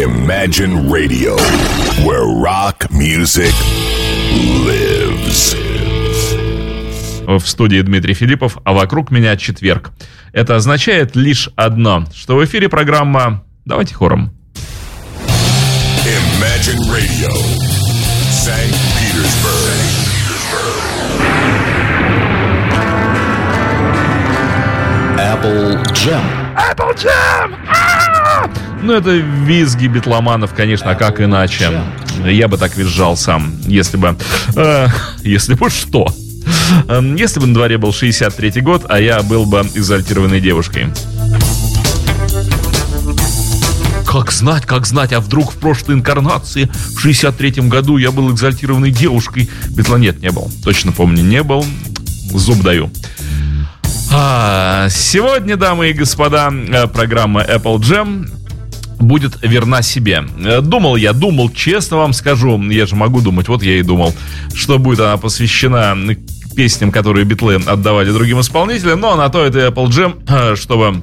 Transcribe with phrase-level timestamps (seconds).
[0.00, 1.36] Imagine Radio,
[2.06, 3.52] where rock music
[4.64, 5.54] lives.
[7.26, 9.90] В студии Дмитрий Филиппов, а вокруг меня четверг.
[10.32, 14.30] Это означает лишь одно, что в эфире программа «Давайте хором».
[16.06, 17.30] Imagine Radio,
[18.30, 18.74] St.
[18.96, 19.80] Petersburg.
[25.18, 26.24] Apple Jam.
[26.56, 27.89] Apple Jam!
[28.82, 31.82] Ну, это визги битломанов, конечно, а как иначе.
[32.24, 34.16] Я бы так визжал сам, если бы...
[34.56, 34.88] э,
[35.22, 36.06] если бы что?
[36.88, 40.86] Эм, Если бы на дворе был 63-й год, а я был бы экзальтированной девушкой.
[44.06, 46.64] Как знать, как знать, а вдруг в прошлой инкарнации,
[46.96, 49.48] в 63-м году я был экзальтированной девушкой?
[49.68, 50.50] Битла нет, не был.
[50.64, 51.64] Точно помню, не был.
[52.32, 52.90] Зуб даю.
[54.12, 58.28] А, сегодня, дамы и господа, э, программа Apple Jam
[59.00, 60.24] будет верна себе.
[60.44, 64.14] Э, Думал я, думал, честно вам скажу, я же могу думать, вот я и думал,
[64.54, 65.96] что будет она посвящена
[66.54, 71.02] песням, которые битлы отдавали другим исполнителям, но на то это Apple Jam, чтобы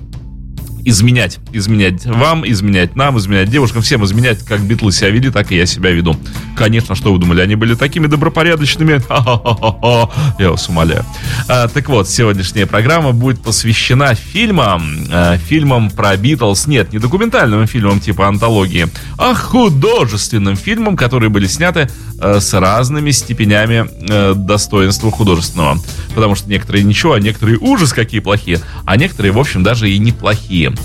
[0.88, 1.40] изменять.
[1.52, 5.66] Изменять вам, изменять нам, изменять девушкам, всем изменять, как битлы себя вели, так и я
[5.66, 6.16] себя веду.
[6.56, 9.00] Конечно, что вы думали, они были такими добропорядочными?
[9.08, 10.10] Ха-ха-ха-ха.
[10.40, 11.06] Я вас умоляю.
[11.50, 16.68] А, так вот, сегодняшняя программа будет посвящена фильмам, а, фильмам про Битлз.
[16.68, 23.12] Нет, не документальным фильмам типа антологии, а художественным фильмам, которые были сняты э, с разными
[23.12, 25.80] степенями э, достоинства художественного.
[26.16, 29.98] Потому что некоторые ничего, а некоторые ужас какие плохие, а некоторые, в общем, даже и
[29.98, 30.77] неплохие.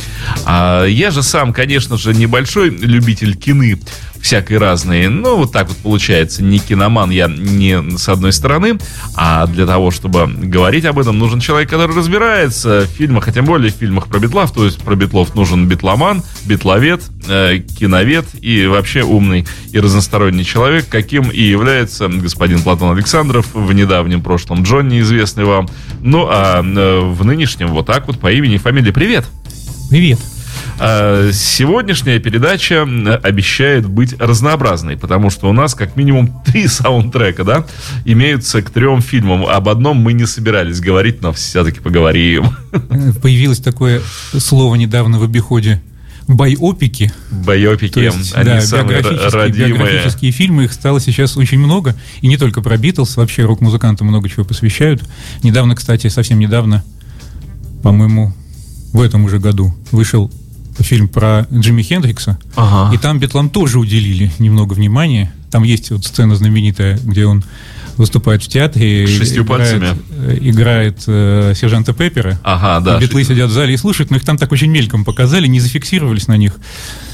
[0.44, 3.78] А я же сам, конечно же, небольшой любитель кины
[4.22, 5.08] всякой разные.
[5.10, 6.42] Ну, вот так вот получается.
[6.42, 8.78] Не киноман я не с одной стороны,
[9.14, 13.44] а для того, чтобы говорить об этом, нужен человек, который разбирается в фильмах, а тем
[13.44, 14.52] более в фильмах про битлов.
[14.52, 20.88] То есть про битлов нужен битломан, битловед, э, киновед и вообще умный и разносторонний человек,
[20.88, 25.68] каким и является господин Платон Александров в недавнем прошлом Джонни, известный вам.
[26.00, 28.92] Ну, а э, в нынешнем вот так вот по имени и фамилии.
[28.92, 29.26] Привет!
[29.92, 30.20] Привет.
[30.78, 32.80] А, Сегодняшняя передача
[33.22, 37.66] обещает быть разнообразной, потому что у нас как минимум три саундтрека, да,
[38.06, 39.44] имеются к трем фильмам.
[39.44, 42.56] Об одном мы не собирались говорить, но все-таки поговорим.
[42.72, 44.00] Э, Появилось такое
[44.38, 45.82] слово недавно в обиходе
[46.26, 47.12] байопики.
[47.30, 49.74] Байопики, есть, они да, самые биографические, родимые.
[49.74, 51.94] биографические фильмы, их стало сейчас очень много.
[52.22, 55.02] И не только про Битлз, вообще рок-музыканты много чего посвящают.
[55.42, 56.82] Недавно, кстати, совсем недавно,
[57.82, 58.32] по-моему,
[58.92, 60.30] в этом уже году вышел
[60.78, 62.38] фильм про Джимми Хендрикса.
[62.56, 62.94] Ага.
[62.94, 65.32] И там Битлам тоже уделили немного внимания.
[65.50, 67.44] Там есть вот сцена знаменитая, где он
[67.98, 69.06] выступает в театре.
[69.06, 69.98] Шестью играет, пальцами.
[70.16, 72.40] э, Играет э, сержанта Пеппера.
[72.42, 72.98] Ага, да.
[72.98, 76.26] Битлы сидят в зале и слушают, но их там так очень мельком показали, не зафиксировались
[76.26, 76.54] на них.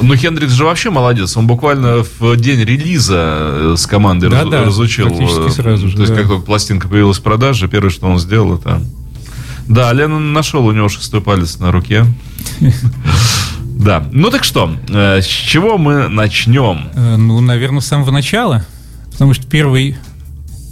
[0.01, 1.37] Ну, Хендрикс же вообще молодец.
[1.37, 5.09] Он буквально в день релиза э, с командой раз- Да-да, разучил.
[5.09, 6.21] практически э, сразу же, То есть, да.
[6.21, 8.81] как только пластинка появилась в продаже, первое, что он сделал, это...
[9.69, 12.05] Да, Леннон нашел у него шестой палец на руке.
[13.79, 14.05] Да.
[14.11, 16.89] Ну так что, э, с чего мы начнем?
[16.95, 18.67] Э, Ну, наверное, с самого начала,
[19.13, 19.97] потому что первый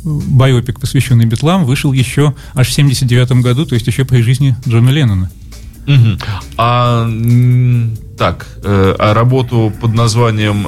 [0.03, 4.91] байопик, посвященный Битлам, вышел еще аж в 79 году, то есть еще при жизни Джона
[4.91, 5.31] Леннона.
[5.87, 6.19] Мгм.
[6.57, 7.09] А,
[8.19, 10.67] так, э, а работу под названием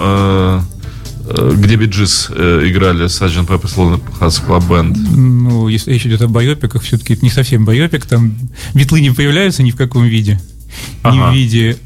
[1.28, 3.46] где Bee Gees э, играли Sgt.
[3.46, 4.96] Pepper's Lonely Hearts Club Band.
[4.96, 8.34] Ну, если речь идет о байопиках, все-таки это не совсем байопик, там
[8.74, 10.40] битлы не появляются ни в каком виде.
[11.04, 11.30] Ни Ага.
[11.30, 11.76] в виде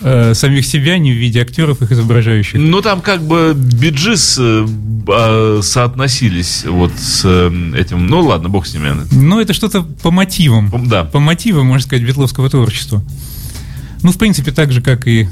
[0.00, 2.60] э, самих себя, ни в виде актеров, их изображающих.
[2.60, 4.66] Ну, там как бы Bee Gees э,
[5.08, 8.06] а, соотносились вот с э, этим.
[8.06, 8.92] Ну, ладно, бог с ними.
[9.12, 10.88] Но это что-то по мотивам.
[10.88, 11.04] Да.
[11.04, 13.02] По мотивам, можно сказать, битловского творчества.
[14.02, 15.28] Ну, в принципе, так же, как и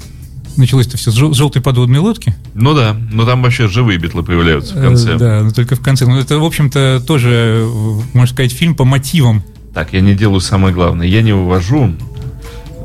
[0.59, 2.35] началось это все с жел- с желтой подводной лодки.
[2.55, 5.15] Ну да, но там вообще живые битлы появляются в конце.
[5.15, 6.07] Э, Да, но только в конце.
[6.07, 9.43] Но это, в общем-то, тоже, э, можно сказать, фильм по мотивам.
[9.75, 11.07] Так, я не делаю самое главное.
[11.07, 11.95] Я не вывожу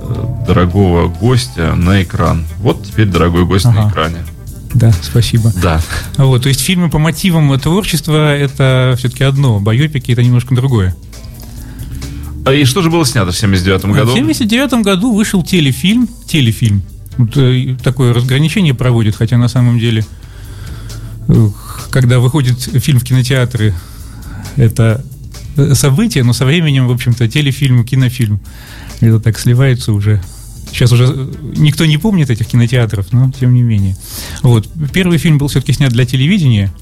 [0.05, 2.45] э, дорогого гостя на экран.
[2.59, 3.89] Вот теперь дорогой гость на Ага.
[3.89, 4.17] экране.
[4.73, 5.51] Да, спасибо.
[5.61, 5.79] Да.
[6.17, 10.95] Вот, то есть фильмы по мотивам творчества это все-таки одно, байопики это немножко другое.
[12.45, 14.11] А И что же было снято в 79 В году?
[14.11, 16.81] 1979 году вышел телефильм, телефильм.
[17.17, 20.05] Э, такое разграничение проводит, хотя на самом деле,
[21.27, 21.49] э,
[21.91, 23.73] когда выходит фильм в кинотеатры,
[24.55, 25.03] это
[25.57, 28.39] э, событие, но со временем, в общем-то, телефильм, кинофильм,
[28.99, 30.21] это так сливается уже.
[30.71, 31.05] Сейчас уже
[31.55, 33.95] никто не помнит этих кинотеатров, но тем не менее.
[34.41, 34.67] Вот.
[34.91, 36.73] Первый фильм был все-таки снят для телевидения.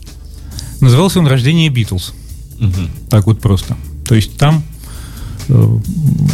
[0.80, 2.14] Назывался он «Рождение Битлз».
[2.58, 2.90] Мгм.
[3.10, 3.76] Так вот просто.
[4.08, 4.64] То есть там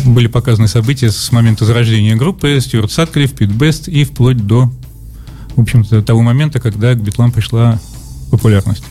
[0.06, 4.72] были показаны события с момента зарождения группы, Стюарт Сатклифф, Пит Бест и вплоть до
[5.56, 7.80] в общем-то, того момента, когда к битлам пришла
[8.30, 8.84] популярность.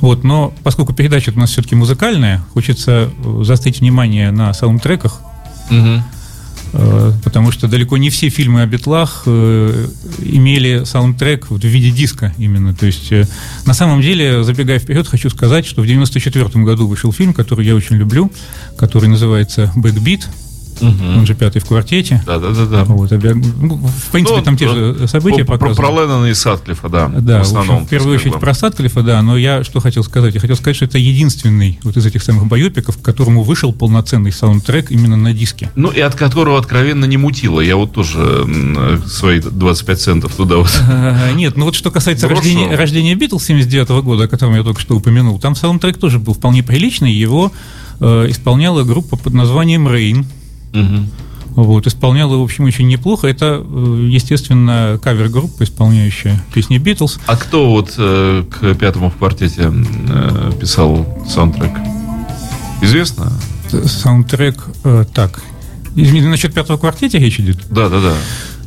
[0.00, 5.22] Вот, но поскольку передача у нас все-таки музыкальная, хочется э, заострить внимание на саундтреках,
[5.70, 6.02] Мгм.
[6.72, 9.88] Э, потому что далеко не все фильмы о битлах э,
[10.18, 12.74] имели саундтрек в виде диска именно.
[12.74, 13.26] То есть, э,
[13.66, 17.74] на самом деле, забегая вперед, хочу сказать, что в 94 году вышел фильм, который я
[17.74, 18.30] очень люблю,
[18.76, 20.28] который называется «Backbeat»,
[20.80, 21.18] Мгм.
[21.18, 22.22] он же «Пятый в квартете».
[22.26, 22.84] Да-да-да.
[22.84, 25.76] Вот, обя- ну, в принципе, Ну, там те же события Про, показаны.
[25.88, 27.08] про Леннона и Сатклифа, да.
[27.08, 27.66] Да, в основном.
[27.66, 30.34] в, общем, в первую очередь про Сатклифа, да, но я что хотел сказать?
[30.34, 34.32] Я хотел сказать, что это единственный вот из этих самых байопиков, к которому вышел полноценный
[34.32, 35.70] саундтрек именно на диске.
[35.74, 37.60] Ну, и от которого откровенно не мутило.
[37.60, 38.46] Я вот тоже
[39.06, 40.70] свои 25 центов туда вот.
[40.88, 44.80] А, Нет, ну вот что касается рождения, рождения Битлз 79 года, о котором я только
[44.80, 47.52] что упомянул, там саундтрек тоже был вполне приличный, его
[48.00, 50.24] э, исполняла группа под названием Rain.
[50.72, 51.08] Мгм.
[51.56, 53.26] Вот, исполняла, в общем, очень неплохо.
[53.26, 57.18] Это, э, естественно, кавер-группа, исполняющая песни Битлз.
[57.26, 61.72] А кто вот э, к пятому в квартете э, писал саундтрек?
[62.82, 63.32] Известно?
[63.84, 65.42] Саундтрек, э, так,
[65.96, 67.58] насчет пятого квартета речь идет?
[67.68, 68.14] Да, да, да.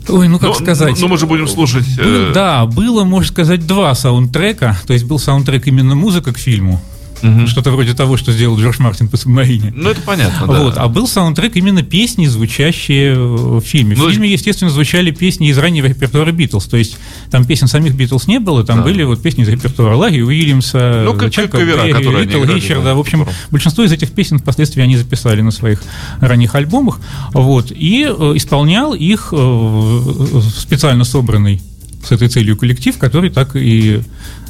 [0.09, 0.99] Ой, ну как Ну, сказать?
[0.99, 1.85] Ну, мы же будем слушать.
[1.97, 4.77] э, да, было, можно сказать, два саундтрека.
[4.85, 6.81] То есть был саундтрек именно музыка к фильму.
[7.23, 7.47] Мгм.
[7.47, 9.73] Что-то вроде того, что сделал Джордж Мартин по субмарине.
[9.75, 10.59] Ну, это понятно, да.
[10.63, 13.95] Вот, а был саундтрек именно песни, звучащие в фильме.
[13.97, 16.65] Ну, в фильме, естественно, звучали песни из раннего репертуара Битлз.
[16.65, 16.97] То есть
[17.31, 18.83] там песен самих Битлз не было, там Да.
[18.83, 22.83] были вот песни из репертуара Ларри Уильямса, Ну, как- Чака как кавера, Берри, Литл Ричарда.
[22.83, 23.35] да, в общем, которым.
[23.51, 25.81] большинство из этих песен впоследствии они записали на своих
[26.19, 26.99] ранних альбомах.
[27.33, 31.61] Вот, и э, исполнял их э, специально собранный
[32.05, 34.01] с этой целью коллектив, который так и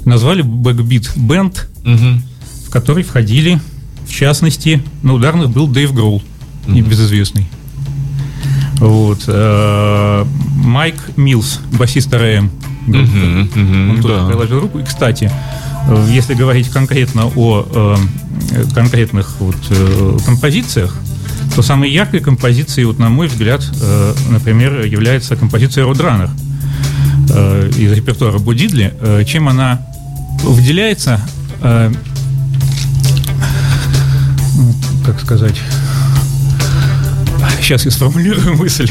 [0.05, 2.23] назвали Backbeat Band, Мгм.
[2.73, 3.59] Который входили,
[4.07, 6.23] в частности, на ударных был Дэйв Гроул,
[6.65, 7.47] небезызвестный.
[8.77, 9.25] Вот.
[9.27, 10.25] э,
[10.55, 12.49] Майк Милс, басист РМ.
[12.87, 14.27] Мгм, Он тоже да.
[14.27, 14.79] приложил руку.
[14.79, 15.31] И, кстати,
[15.87, 17.97] э, если говорить конкретно о
[18.51, 20.97] э, конкретных вот, э, композициях,
[21.55, 26.31] то самой яркой композицией, вот, на мой взгляд, э, например, является композиция Roadrunner
[27.29, 28.95] э, из репертуара Будидли.
[28.99, 29.79] Э, чем она
[30.41, 31.21] выделяется?
[31.61, 31.93] Э,
[35.05, 35.55] как сказать?
[37.61, 38.89] Сейчас я сформулирую мысль.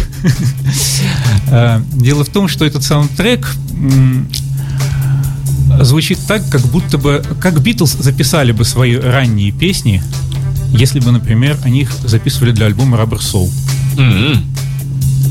[1.48, 3.54] Э, Дело в том, что этот саундтрек
[5.80, 10.02] звучит так, как будто бы, как Битлз записали бы свои ранние песни,
[10.70, 13.50] если бы, например, они их записывали для альбома Rubber Soul.
[13.96, 14.44] Мгм.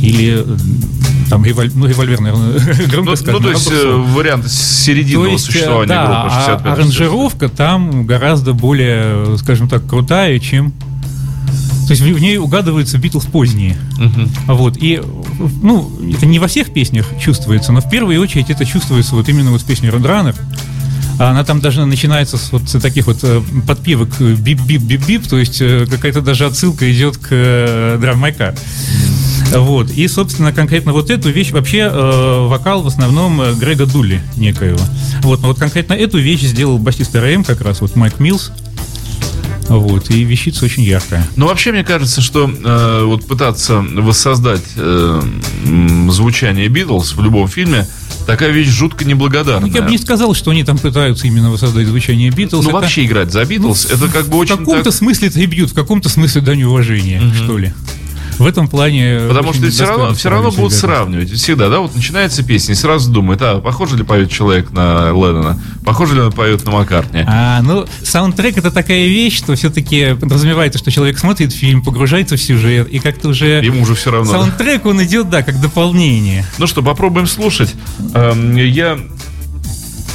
[0.02, 0.58] Или э,
[1.30, 5.28] там револь- ну, револьвер, наверное, громко Ну, сказано, ну, то есть Rubber э, вариант серединного
[5.28, 10.40] То есть, э, существования да, группы а 65 аранжировка там гораздо более, скажем так, крутая,
[10.40, 10.72] чем...
[11.88, 13.78] То есть в в ней угадываются Битлз поздние.
[13.98, 14.30] Мгм.
[14.48, 15.02] Вот, и,
[15.62, 19.52] ну, это не во всех песнях чувствуется, но в первую очередь это чувствуется вот именно
[19.52, 20.36] вот в песне Roadrunner.
[21.20, 23.24] А Она там даже начинается с вот таких вот
[23.68, 25.60] подпевок бип-бип-бип-бип, то есть
[25.90, 28.56] какая-то даже отсылка идет к Drive My Car.
[29.60, 29.92] Вот.
[29.92, 34.80] И, собственно, конкретно вот эту вещь, вообще э, вокал в основном э, Грега Дули некоего.
[35.24, 37.44] Вот, но вот конкретно эту вещь сделал басист R.E.M.
[37.44, 38.52] как раз, вот Майк Милс.
[39.68, 41.26] Вот, и вещица очень яркая.
[41.38, 45.22] Ну, вообще, мне кажется, что э, вот пытаться воссоздать э,
[46.10, 47.88] звучание Битлз в любом фильме,
[48.28, 49.70] такая вещь жутко неблагодарная.
[49.70, 52.64] Ну, я бы не сказал, что они там пытаются именно воссоздать звучание Битлз.
[52.64, 54.94] Ну, Это- вообще играть за Битлз, это как бы в очень каком-то так...
[54.94, 57.74] смысле трибьют, в каком-то смысле дань уважения, что ли.
[58.38, 59.22] В этом плане...
[59.28, 61.32] Потому что все равно, все равно будут сравнивать.
[61.32, 65.62] Всегда, да, вот начинается песня, и сразу думают, а, похоже ли поет человек на Леннона,
[65.86, 67.24] похоже ли он поет на Маккартни.
[67.28, 72.42] А, ну, саундтрек это такая вещь, что все-таки подразумевается, что человек смотрит фильм, погружается в
[72.42, 73.62] сюжет, и как-то уже...
[73.64, 74.32] Ему уже все равно.
[74.32, 76.46] Саундтрек, он идет, да, как дополнение.
[76.58, 77.74] Ну что, попробуем слушать.
[78.14, 78.98] Эм, Я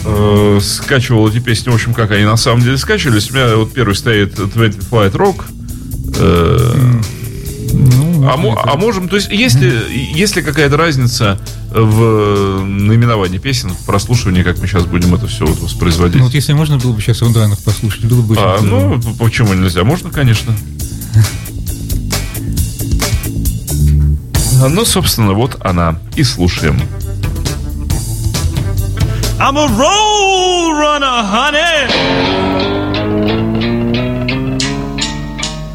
[0.04, 3.30] э, скачивал эти песни, в общем, как они на самом деле скачивались.
[3.30, 5.44] У меня вот первый стоит 20 Flight Rock.
[6.18, 7.00] Э,
[7.78, 9.70] Ну, А, мо- а можем, то есть, есть ли,
[10.14, 11.38] есть ли какая-то разница
[11.70, 16.16] в наименовании песен, в прослушивании, как мы сейчас будем это все вот воспроизводить?
[16.16, 19.00] Ну, вот если можно было бы сейчас Рудранов послушать, было бы а, здорово.
[19.04, 19.84] ну, почему нельзя?
[19.84, 20.54] Можно, конечно.
[24.70, 25.98] Ну, собственно, вот она.
[26.14, 26.80] И слушаем.
[29.38, 31.86] I'm a road runner, honey.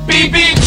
[0.08, 0.61] Beep beep.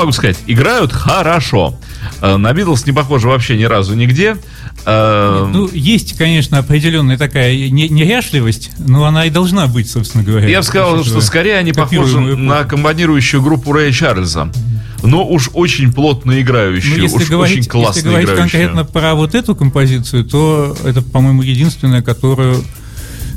[0.00, 0.38] Могу сказать?
[0.46, 1.78] Играют хорошо.
[2.20, 4.36] Э, На Битлз не похоже вообще ни разу нигде.
[4.86, 10.48] Э, Ну, есть, конечно, определенная такая не- неряшливость, но она и должна быть, собственно говоря.
[10.48, 14.50] Я бы сказал, что скорее они похожи на комбинирующую группу Рэя Чарльза.
[15.02, 18.50] Но уж очень плотно играющую, Ну, если уж говорить, очень классно если говорить играющую.
[18.50, 22.62] конкретно про вот эту композицию, то это, по-моему, единственная, которую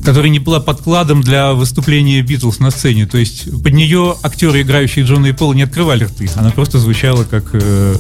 [0.04, 3.06] которая не была подкладом для выступления Битлз на сцене.
[3.06, 6.30] То есть под нее актеры, играющие Джона и Пола, не открывали рты.
[6.36, 7.96] Она просто звучала как э,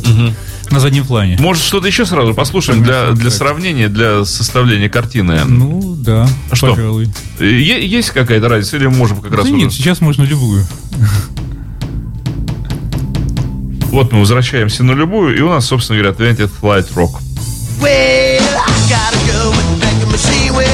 [0.70, 1.38] на заднем плане.
[1.40, 3.38] Может, что-то еще сразу послушаем для, Конечно, для так.
[3.38, 5.42] сравнения, для составления картины.
[5.46, 6.72] Ну, да, А что?
[6.76, 7.08] пожалуй.
[7.40, 10.66] Е- есть какая-то разница, или можем как раз Да уже- нет, сейчас можно любую.
[13.92, 17.12] Вот мы возвращаемся на любую, и у нас, собственно говоря, Atlantic Flight Rock.
[17.80, 18.43] Well,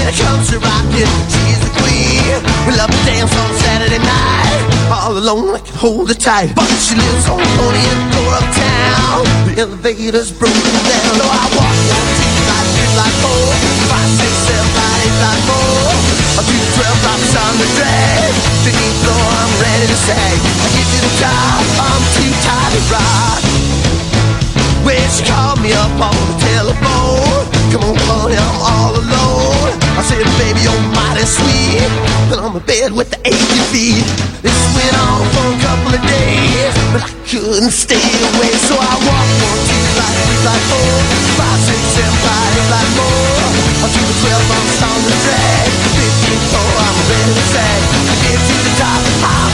[0.09, 1.13] it comes to rocking.
[1.29, 2.41] She's the queen.
[2.65, 4.61] We love to dance on Saturday night.
[4.89, 6.57] All alone, I can hold her tight.
[6.57, 9.21] But she lives on Pony and go uptown.
[9.45, 11.13] The elevator's broken down.
[11.13, 13.45] So I walk on two, five, three, like four.
[13.85, 15.77] Five, six, seven, five, eight, like four.
[15.93, 18.33] A two, twelve, drops on the drag.
[18.65, 20.35] Fifteen floor, I'm ready to sag.
[20.41, 23.41] I get to the top, I'm too tired to rock.
[24.81, 28.78] When she called me up on the telephone Come on, honey, I'm alone
[29.99, 31.83] I said, baby, you're mighty sweet.
[32.31, 34.07] But on my bed with the achy feet.
[34.39, 38.51] This went on for a couple of days But I couldn't stay away.
[38.63, 40.95] So I walked one, two, like three, like four
[41.35, 43.59] Five, six, seven, five, eight, like more.
[43.83, 48.15] Up to the twelve, I'm on the drag Fifteen, four, I'm ready to sag I
[48.23, 49.48] get to the top, I'm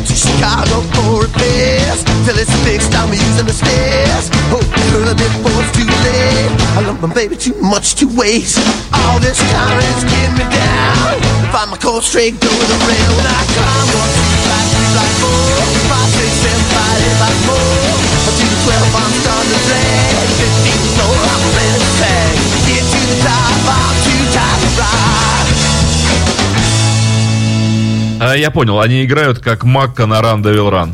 [0.00, 2.00] Well, to Chicago for repairs.
[2.24, 4.32] Till it's fixed, I'm using the stairs.
[4.48, 6.48] You heard before it's too late.
[6.72, 8.56] I love my baby too much to waste.
[8.96, 11.20] All this time is getting me down.
[11.52, 15.68] Find my course straight, go to the rail climb one, two, five, three, like four.
[15.92, 17.36] Five, six, seven, five, eight, like
[18.24, 22.84] Up to the twelve, I'm starting to drag Fifteen floor, I'm ready to tag Get
[22.88, 25.20] to the top, I'm too tired to ride
[28.20, 30.92] А, я понял, они играют как Макка на Run Devil Run.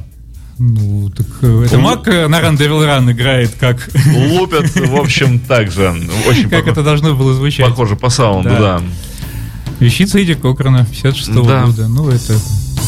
[0.59, 5.71] Ну, так э, это Мак на Ран Девил Ран играет, как, Лупят, в общем, так
[5.71, 5.95] же.
[6.26, 7.66] Очень как похоже, это должно было звучать.
[7.68, 8.59] похоже по саунду, Да.
[8.78, 8.83] да.
[9.80, 11.64] Вещица Эдди Кокрона 56 Да.
[11.66, 11.88] года.
[11.88, 12.38] Ну, это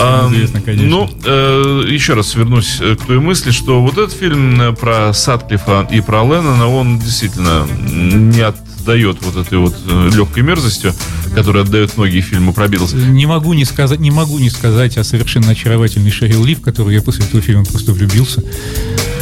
[0.01, 0.89] А, известно, конечно.
[0.89, 5.13] Ну, э, еще раз вернусь э, к той мысли, что вот этот фильм э, про
[5.13, 8.41] Сатклифа и про Леннона, он действительно не
[8.79, 10.95] отдает вот этой вот э, легкой мерзостью,
[11.35, 12.93] которую отдают многие фильмы про Битлз.
[12.95, 16.95] Не могу не сказать, не могу не сказать о совершенно очаровательной Шерил Ли, в которую
[16.95, 18.43] я после этого фильма просто влюбился.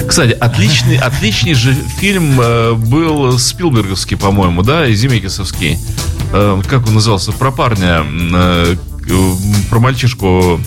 [0.07, 5.79] Кстати, отличный, отличный же фильм э, был Спилберговский, по-моему, да, и Земекисовский.
[6.33, 7.33] Э, как он назывался?
[7.33, 8.05] Про парня,
[9.71, 10.61] про мальчишку,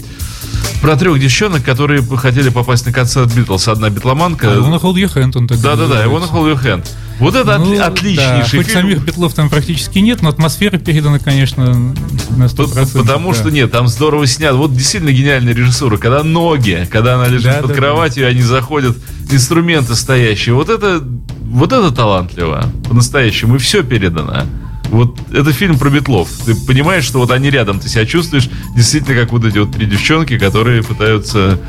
[0.81, 3.67] про трех девчонок, которые хотели попасть на концерт Битлз.
[3.67, 4.48] Одна битломанка.
[4.48, 6.33] Его на Hold Your Hand он так Да-да-да, называется.
[6.33, 6.86] Hold Your Hand.
[7.19, 8.81] Вот это Ну, отли- да, отличнейший хоть фильм.
[8.81, 11.93] самих Битлов там практически нет, но атмосфера передана, конечно,
[12.38, 12.93] на 100%.
[12.93, 13.38] П- Потому да.
[13.38, 14.55] что нет, там здорово снят.
[14.55, 15.98] Вот действительно гениальная режиссура.
[15.98, 18.95] Когда ноги, когда она лежит Да, под да, кроватью, они заходят,
[19.29, 20.55] инструменты стоящие.
[20.55, 21.03] Вот это,
[21.41, 22.71] вот это талантливо.
[22.88, 23.55] По-настоящему.
[23.55, 24.43] И все передано.
[24.89, 26.29] Вот это фильм про Битлов.
[26.46, 29.86] Ты понимаешь, что вот они рядом, ты себя чувствуешь действительно как вот эти вот три
[29.86, 31.60] девчонки, которые пытаются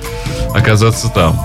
[0.55, 1.39] оказаться там.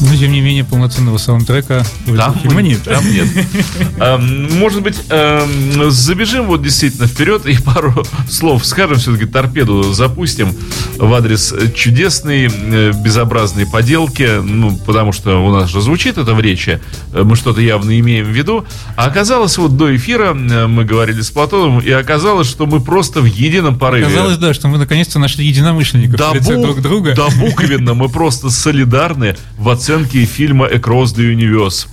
[0.00, 2.82] Но, тем не менее, полноценного саундтрека этого Там фильма нет.
[2.82, 3.28] Там нет.
[3.98, 10.54] Эм, Может быть, эм, забежим вот действительно вперед и пару слов скажем, все-таки торпеду запустим
[10.98, 16.40] в адрес чудесной, э, безобразной поделки, ну, потому что у нас же звучит это в
[16.40, 16.80] речи,
[17.12, 18.64] э, мы что-то явно имеем в виду,
[18.96, 23.20] а оказалось вот до эфира э, мы говорили с Платоном, и оказалось, что мы просто
[23.20, 24.06] в едином порыве.
[24.06, 27.14] Казалось, да, что мы наконец-то нашли единомышленников Да, в лице друг друга.
[27.14, 31.86] да, буквенно мы просто солидарны в оценке фильма «Across the Universe».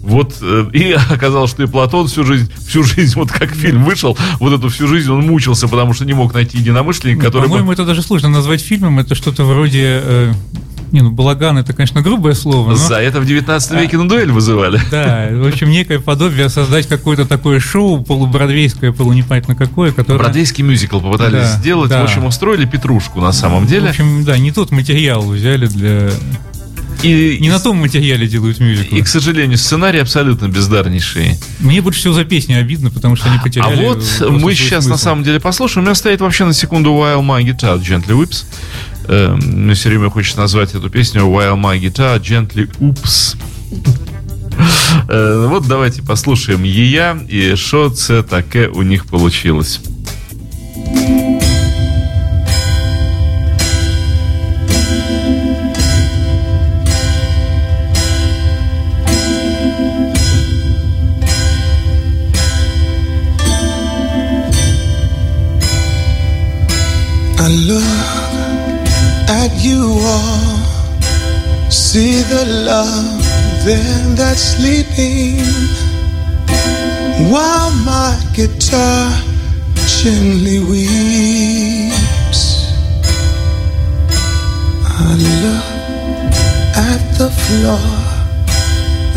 [0.00, 4.16] Вот, э, и оказалось, что и Платон всю жизнь, всю жизнь, вот как фильм вышел,
[4.40, 7.48] вот эту всю жизнь он мучился, потому что не мог найти единомышленника, который бы...
[7.48, 8.98] По-моему, это даже сложно назвать фильмом.
[8.98, 10.00] Это что-то вроде...
[10.02, 10.32] э,
[10.90, 12.76] не, ну, балаган это, конечно, грубое слово, но...
[12.76, 14.80] За это в 19 веке на дуэль вызывали.
[14.90, 20.18] Да, в общем, некое подобие создать какое-то такое шоу полубродвейское, полунепонятно какое, которое...
[20.18, 21.90] Бродвейский мюзикл попытались Да, сделать.
[21.90, 22.00] да.
[22.00, 23.90] В общем, устроили петрушку на самом В деле.
[23.90, 26.10] общем, да, не тот материал взяли для...
[27.02, 28.98] И, Не на том материале делают мюзиклы.
[28.98, 31.36] и, к сожалению, сценарий абсолютно бездарнейший.
[31.60, 33.84] Мне больше всего за песни обидно, потому что они А потеряли...
[33.84, 34.90] вот просто мы сейчас смысл.
[34.90, 35.84] на самом деле послушаем.
[35.84, 38.44] У меня стоит вообще на секунду While My Guitar Gently Whips.
[39.06, 43.36] Э, мне все время хочется назвать эту песню While My Guitar Gently Oops.
[45.08, 49.80] Э, Вот давайте послушаем ее и що це таке у них получилось.
[67.48, 67.82] I look
[69.30, 73.24] at you all, see the love
[73.64, 75.40] there that's sleeping,
[77.32, 79.08] while my guitar
[79.86, 82.42] gently weeps.
[84.84, 85.68] I look
[86.76, 87.88] at the floor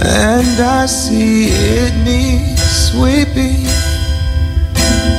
[0.08, 3.68] and I see it needs sweeping.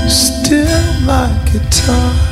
[0.09, 2.32] Still, my guitar.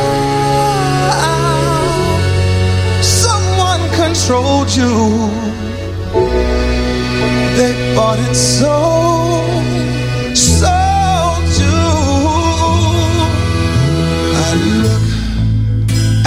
[4.31, 5.29] controlled you.
[7.57, 9.65] They bought and sold,
[10.37, 11.81] sold you.
[14.39, 14.51] I
[14.83, 15.07] look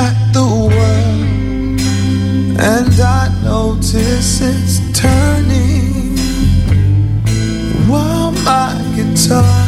[0.07, 1.81] at the world
[2.61, 6.19] and I notice it's turning
[7.89, 9.67] while my guitar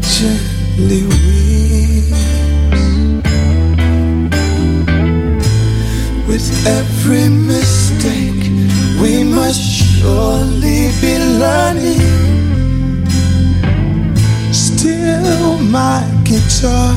[0.00, 1.29] gently
[16.60, 16.94] so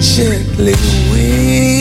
[0.00, 0.74] gently
[1.12, 1.71] weak.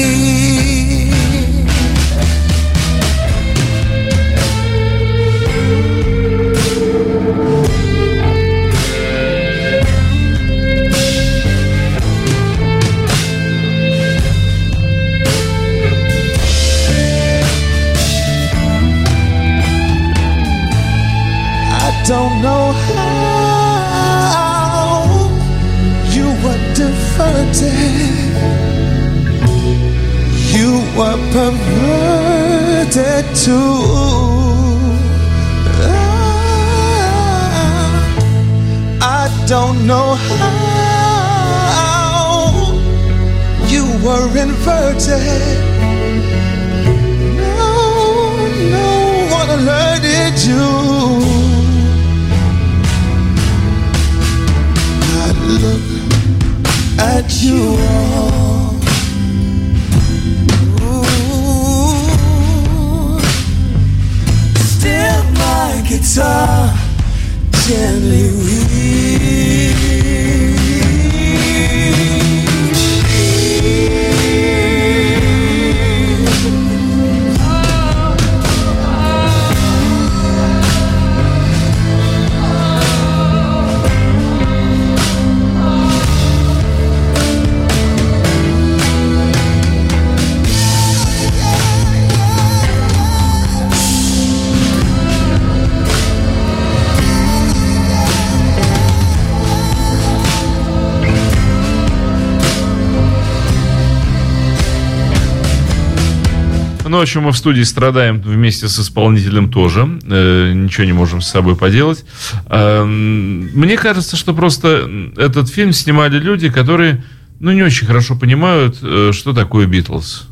[107.02, 110.00] В общем, мы в студии страдаем вместе с исполнителем тоже.
[110.04, 112.06] Э, ничего не можем с собой поделать.
[112.46, 114.88] Э, мне кажется, что просто
[115.18, 117.04] этот фильм снимали люди, которые,
[117.40, 120.28] ну, не очень хорошо понимают, э, что такое Битлз.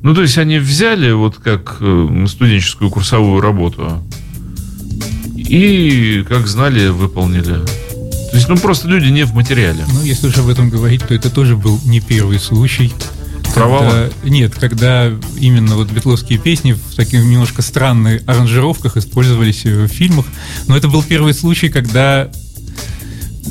[0.00, 4.00] Ну, то есть они взяли вот как э, студенческую курсовую работу
[5.34, 7.54] и, как знали, выполнили.
[7.54, 9.84] То есть, ну, просто люди не в материале.
[9.92, 12.92] Ну, если уж об этом говорить, то это тоже был не первый случай.
[13.58, 13.90] Провала?
[13.90, 19.88] Когда- нет, когда именно вот битловские песни в таких немножко странных аранжировках использовались э, в
[19.88, 20.26] фильмах.
[20.66, 22.30] Но это был первый случай, когда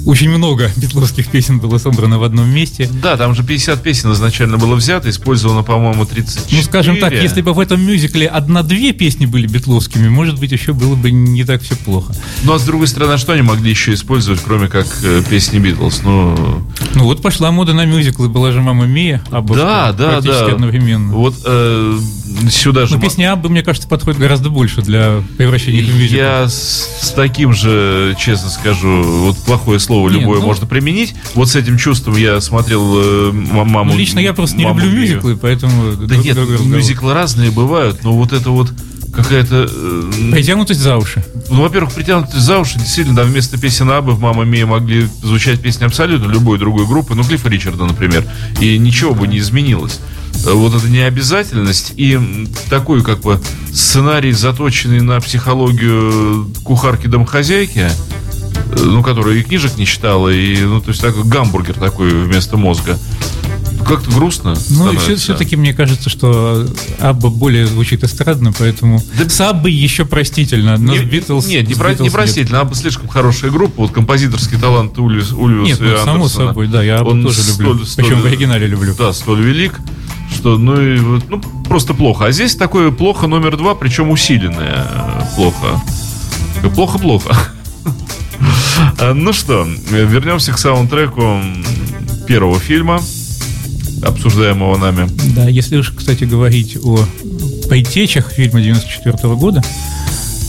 [0.06, 2.90] очень много битловских песен было собрано в одном месте.
[3.02, 6.58] Да, там же 50 песен изначально было взято, использовано, по-моему, 34.
[6.58, 10.74] Ну, скажем так, если бы в этом мюзикле одна-две песни были битловскими, может быть, еще
[10.74, 12.14] было бы не так все плохо.
[12.44, 15.60] Ну, а с другой стороны, а что они могли еще использовать, кроме как э, песни
[15.60, 16.02] Битлз?
[16.04, 20.46] Ну, Ну вот пошла мода на мюзиклы, была же «Мама Мия», обувка да, да, практически
[20.46, 20.54] да.
[20.54, 21.14] одновременно.
[21.14, 22.00] Вот э,
[22.50, 22.96] сюда же...
[22.96, 26.16] Но песня Аббы, мне кажется, подходит гораздо больше для превращения в мюзикл.
[26.16, 31.16] Я с, с таким же, честно скажу, вот плохое слово Не, любое ну- можно применить.
[31.34, 33.86] Вот с этим чувством я смотрел э, маму.
[33.94, 35.02] Ну, лично я просто не «Маму люблю Мию».
[35.10, 35.92] мюзиклы, поэтому...
[35.96, 36.78] Да друг- нет, другой разговор.
[36.78, 38.72] мюзиклы разные бывают, но вот это вот
[39.14, 39.68] какая-то...
[39.70, 41.24] э, Притянутость за уши.
[41.50, 45.62] Ну, во-первых, притянутые за уши, действительно, да, вместо песен Абы в «Мама Мия» могли звучать
[45.62, 48.26] песни абсолютно любой другой группы, ну, Клиффа Ричарда, например,
[48.60, 50.00] и ничего бы не изменилось.
[50.46, 52.20] Э, Вот это необязательность и
[52.70, 53.40] такой, как бы,
[53.74, 57.90] сценарий, заточенный на психологию кухарки-домохозяйки,
[58.84, 62.98] ну, которая и книжек не читала, и, ну, то есть, такой гамбургер такой вместо мозга.
[63.88, 65.16] Как-то грустно Ну, и становится.
[65.18, 66.68] все-таки мне кажется, что
[67.00, 71.48] Абба более звучит эстрадно, поэтому Да- с Аббой еще простительно, но Не- Битлз...
[71.48, 73.84] Нет, не, про- не простительно, Абба слишком хорошая группа.
[73.84, 77.42] Вот композиторский талант Ульвис, Ульвиса Нет, и ну, само собой, да, я Аббу он тоже
[77.48, 77.76] люблю.
[77.86, 78.94] столь- Причем столь- в оригинале люблю.
[78.98, 79.80] Да, столь велик,
[80.36, 82.26] что ну, и, ну просто плохо.
[82.26, 84.86] А здесь такое плохо номер два, причем усиленное
[85.36, 85.82] плохо.
[86.76, 87.36] Плохо-плохо.
[89.00, 91.42] А, Ну что, вернемся к саундтреку
[92.28, 93.02] первого фильма,
[94.04, 95.10] обсуждаемого нами.
[95.36, 97.00] Да, если уж, кстати, говорить о
[97.70, 99.64] предтечах фильма 94 года,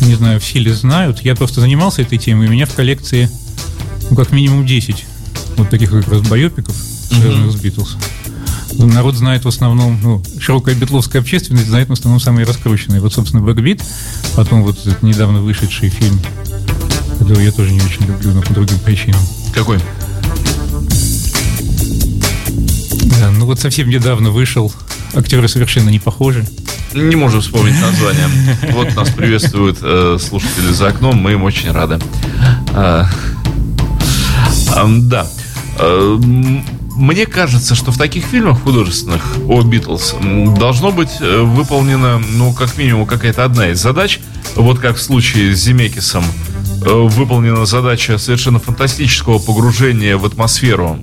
[0.02, 3.28] не знаю, все ли знают, я просто занимался этой темой, и у меня в коллекции
[4.10, 5.04] ну, как минимум 10
[5.56, 7.96] вот таких как раз байопиков, связанных с Битлз.
[8.78, 13.00] Народ знает в основном, ну, широкая битловская общественность знает в основном самые раскрученные.
[13.00, 13.82] Вот, собственно, Backbeat,
[14.36, 16.20] потом вот этот недавно вышедший фильм,
[17.18, 19.20] который я тоже не очень люблю, но по другим причинам.
[19.54, 19.78] Какой?
[23.20, 24.72] Да, ну вот совсем недавно вышел,
[25.14, 26.46] актеры совершенно не похожи.
[26.94, 28.28] Не можем вспомнить название.
[28.72, 31.98] Вот нас приветствуют э, слушатели за окном, мы им очень рады.
[32.74, 33.08] А,
[34.74, 35.26] ам, да.
[35.78, 36.64] М,
[36.96, 40.14] Мне кажется, что в таких фильмах художественных о Битлз
[40.58, 44.20] должно быть э, выполнена, ну, как минимум, какая-то одна из задач.
[44.56, 46.24] Вот как в случае с Земекисом
[46.80, 50.98] выполнена задача совершенно фантастического погружения в атмосферу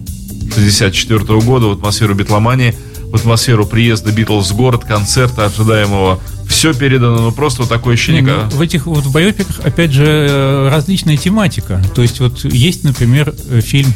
[0.54, 2.76] 64 года, в атмосферу битломании,
[3.12, 6.20] в атмосферу приезда Битлз в город, концерта ожидаемого.
[6.48, 8.22] Все передано, ну просто вот такое ощущение.
[8.22, 11.82] Не, ну, в этих вот байопиках, опять же, э, различная тематика.
[11.96, 13.94] То есть вот есть, например, э, фильм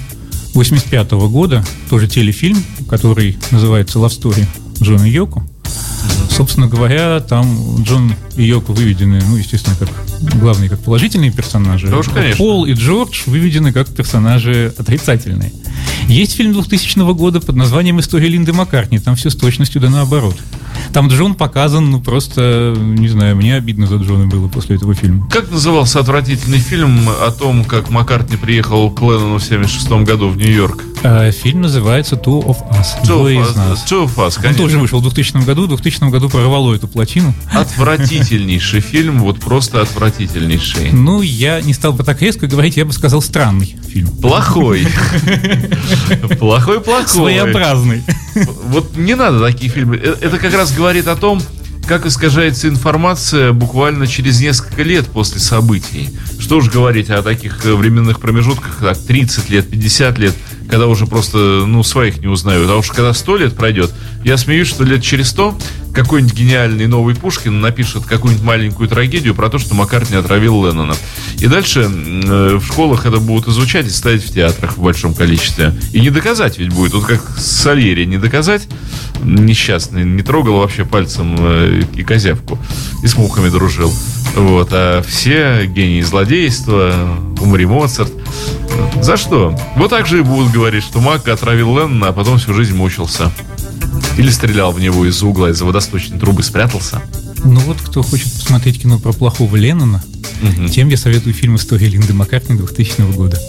[0.54, 4.46] 85 года, тоже телефильм, который называется «Love Story»
[4.82, 5.44] Джона и Йоко.
[6.40, 9.90] Собственно говоря, там Джон и Йоко выведены, ну, естественно, как
[10.40, 11.88] главные, как положительные персонажи.
[11.88, 12.38] Да уж, конечно.
[12.38, 15.52] Пол и Джордж выведены как персонажи отрицательные.
[16.08, 19.00] Есть фильм 2000 года под названием «История Линды Маккартни».
[19.00, 20.38] Там все с точностью да наоборот.
[20.94, 25.28] Там Джон показан, ну, просто, не знаю, мне обидно за Джона было после этого фильма.
[25.30, 30.38] Как назывался отвратительный фильм о том, как Маккартни приехал к Леннону в 76 году в
[30.38, 30.86] Нью-Йорк?
[31.02, 33.06] А, фильм называется «Two of Us».
[33.06, 33.86] «Двое из нас».
[33.90, 34.64] Two of Us, Он конечно.
[34.64, 35.64] тоже вышел в 2000 году.
[35.64, 37.34] В 2000 году прорвало эту плотину.
[37.54, 40.92] Отвратительнейший фильм, вот просто отвратительнейший.
[40.92, 44.10] Ну, я не стал бы так резко говорить, я бы сказал странный фильм.
[44.18, 44.86] Плохой.
[46.40, 47.08] Плохой, плохой.
[47.08, 48.04] Своеобразный.
[48.66, 49.98] Вот не надо такие фильмы.
[49.98, 51.42] Э, Это как раз говорит о том,
[51.88, 56.10] как искажается информация буквально через несколько лет после событий.
[56.40, 60.36] Что уж говорить о таких э, временных промежутках, как 30 лет, 50 лет,
[60.70, 62.70] когда уже просто, ну, своих не узнают.
[62.70, 63.92] А уж когда 100 лет пройдет,
[64.24, 65.58] я смеюсь, что лет через 100
[65.94, 70.96] какой-нибудь гениальный новый Пушкин напишет какую-нибудь маленькую трагедию про то, что Маккартни отравил Леннона.
[71.40, 75.74] И дальше э, в школах это будут изучать и ставить в театрах в большом количестве.
[75.92, 76.94] И не доказать ведь будет.
[76.94, 78.68] Вот как Сальери не доказать,
[79.24, 82.60] несчастный, не трогал вообще пальцем э, и козявку.
[83.04, 83.92] И с мухами дружил.
[84.36, 84.70] Вот.
[84.72, 86.94] А все гении злодейства,
[87.42, 88.12] умри Моцарт.
[89.02, 89.58] За что?
[89.76, 93.32] Вот так же и будут говорить, что Мак отравил Леннона, а потом всю жизнь мучился.
[94.18, 97.02] Или стрелял в него из угла, из водосточной трубы, спрятался.
[97.44, 100.04] Ну вот, кто хочет посмотреть кино про плохого Леннона,
[100.72, 103.40] тем я советую фильм «История Линды Маккартни» 2000 года.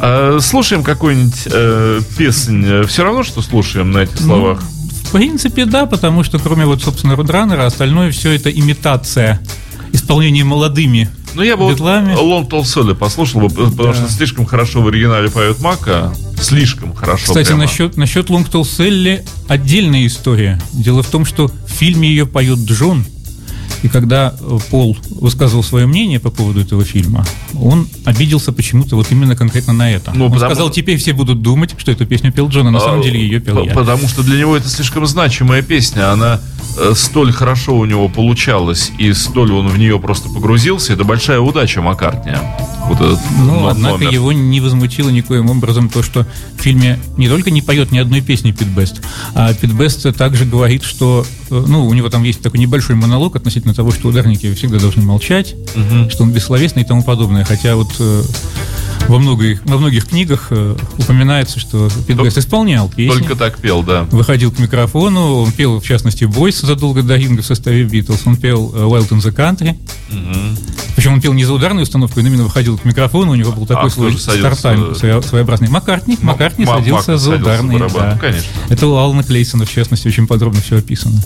[0.00, 2.84] А, слушаем какую-нибудь э, песнь.
[2.86, 4.62] Все равно, что слушаем на этих словах.
[4.62, 9.40] В принципе, да, потому что кроме вот, собственно, Родранера, остальное все это имитация
[9.92, 12.14] исполнения молодыми Ну, я бы вот битлами.
[12.14, 16.12] Лон Толсоли послушал бы, потому что слишком хорошо в оригинале поет Мака.
[16.42, 17.24] Слишком хорошо.
[17.28, 17.62] Кстати, прямо.
[17.62, 20.60] насчет, насчет Лонгтол Селли отдельная история.
[20.72, 23.04] Дело в том, что в фильме ее поет Джон.
[23.82, 27.26] И когда э, Пол высказывал свое мнение по поводу этого фильма,
[27.60, 30.12] он обиделся почему-то вот именно конкретно на это.
[30.14, 32.78] Ну, он потому- сказал, теперь все будут думать, что эту песню пел Джон, а на
[32.78, 33.74] самом деле ее пел я.
[33.74, 36.12] Потому что для него это слишком значимая песня.
[36.12, 36.40] Она
[36.94, 40.92] столь хорошо у него получалась, и столь он в нее просто погрузился.
[40.94, 42.32] Это большая удача Маккартни.
[42.88, 44.10] вот этот Ну, но- однако номер.
[44.12, 46.26] его не возмутило никоим образом то, что
[46.58, 49.00] в фильме не только не поет ни одной песни Пит Бест,
[49.34, 53.36] а Пит Бест также говорит, что, э, ну, у него там есть такой небольшой монолог
[53.36, 55.54] относительно того, что ударники всегда должны молчать,
[56.10, 57.44] что он бессловесный и тому подобное.
[57.44, 58.22] Хотя вот э,
[59.08, 63.18] во многих, во многих книгах э, упоминается, что Пит Бест исполнял песни.
[63.18, 64.04] Только так пел, да.
[64.10, 68.36] Выходил к микрофону, он пел, в частности, «Бойс» задолго до Ринга в составе Битлз, он
[68.36, 69.76] пел э, «Wild in the Country»,
[70.96, 73.66] причем он пел не за ударную установку, он именно выходил к микрофону, у него был
[73.66, 75.68] такой А, свой star time своя- своеобразный.
[75.68, 78.18] Маккартни, М- Маккартни Ма- садился Мак за барабан, да.
[78.20, 78.48] конечно.
[78.70, 81.20] Это у Алана Клейсона, в частности, очень подробно все описано.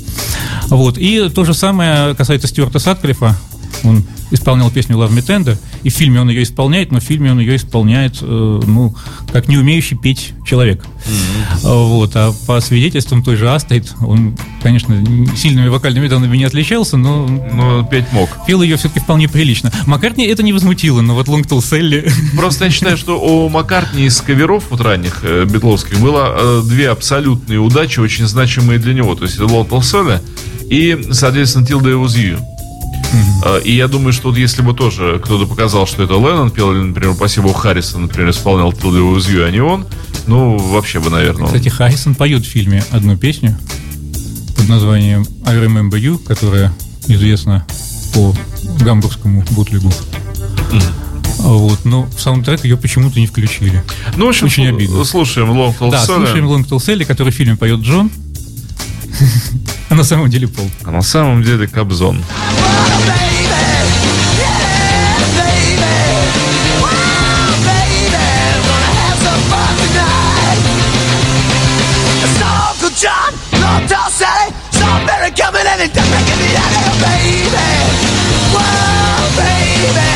[0.69, 0.99] Вот.
[0.99, 3.37] И то же самое касается Стюарта Сатклифа.
[3.85, 7.31] Он исполнял песню Love Me Tender, и в фильме он ее исполняет, но в фильме
[7.31, 8.95] он ее исполняет, э, ну,
[9.33, 10.85] как не умеющий петь человек.
[11.63, 12.11] А, Вот.
[12.17, 14.97] А по свидетельствам той же Астрид, он, конечно,
[15.37, 18.29] сильными вокальными данными не отличался, но Ну, петь мог.
[18.47, 19.73] пел ее все-таки вполне прилично.
[19.87, 22.11] Маккартни это не возмутило, но вот Лонгтол Селли...
[22.37, 26.91] Просто я считаю, что у Маккартни из каверов вот ранних э, битловских было э, две
[26.91, 29.15] абсолютные удачи, очень значимые для него.
[29.15, 30.21] То есть это Лотл Соля
[30.69, 32.39] и, соответственно, Was You.
[33.45, 36.73] Э, И я думаю, что вот если бы тоже кто-то показал, что это Леннон пел,
[36.73, 39.87] или, например, спасибо, Харрисон, например, исполнял Till Was You, а не он,
[40.27, 43.57] ну, вообще бы, наверное, он- Кстати, Харрисон поет в фильме одну песню
[44.57, 46.73] под названием I Remember You, которая
[47.07, 47.67] известна
[48.15, 48.35] по
[48.81, 49.93] гамбургскому бутлегу.
[51.41, 53.83] А Вот, но в саундтрек ее почему-то не включили.
[54.17, 55.05] Ну, в общем, Очень обидно.
[55.05, 58.11] слушаем Long Tall Да, слушаем Лонгтол Селли, который в фильме поет Джон,
[59.89, 60.71] а на самом деле Пол.
[60.85, 62.23] А на самом деле Кобзон.
[75.37, 77.49] Coming and it doesn't get me out of baby.
[78.53, 80.11] Whoa, baby.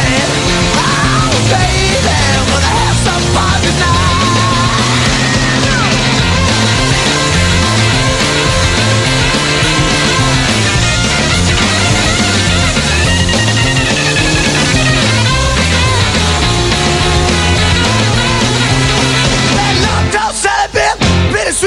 [0.81, 2.17] Oh, baby,
[2.51, 4.20] gonna have some fun tonight.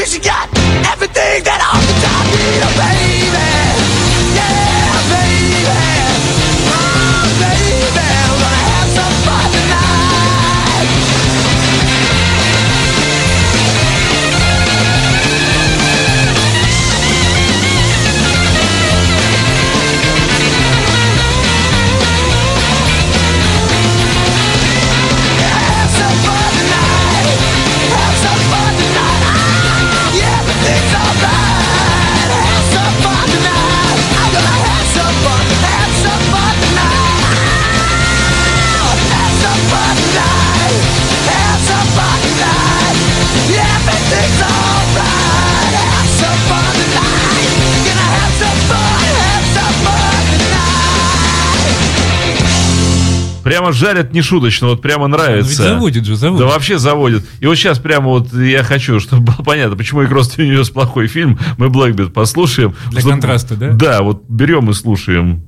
[0.06, 0.50] she you got.
[0.92, 3.73] Everything that I'm the top need, baby.
[53.44, 55.64] Прямо жарят нешуточно, вот прямо Ну, нравится.
[55.64, 56.46] заводит же, заводит.
[56.48, 57.26] Да вообще заводит.
[57.40, 61.08] И вот сейчас прямо вот я хочу, чтобы было понятно, почему и Cross Universe плохой
[61.08, 61.38] фильм.
[61.58, 62.74] Мы Блэкбит послушаем.
[62.90, 63.70] Для Чтобы- контраста, да?
[63.72, 65.44] Да, вот берем и слушаем.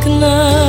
[0.00, 0.59] like love.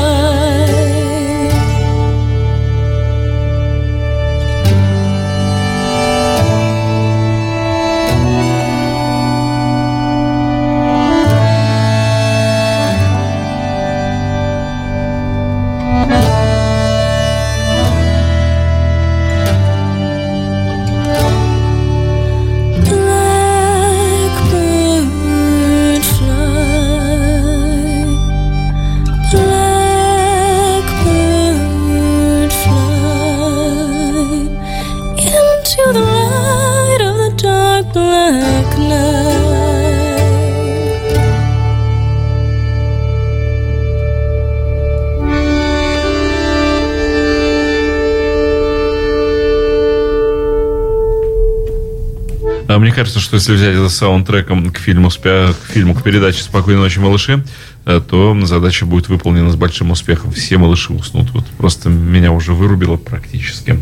[53.01, 57.43] Кажется, что если взять это саундтреком к фильму, к фильму, к передаче «Спокойной ночи, малыши»,
[57.85, 60.31] э, то задача будет выполнена с большим успехом.
[60.31, 61.31] Все малыши уснут.
[61.31, 63.79] Вот просто меня уже вырубило практически.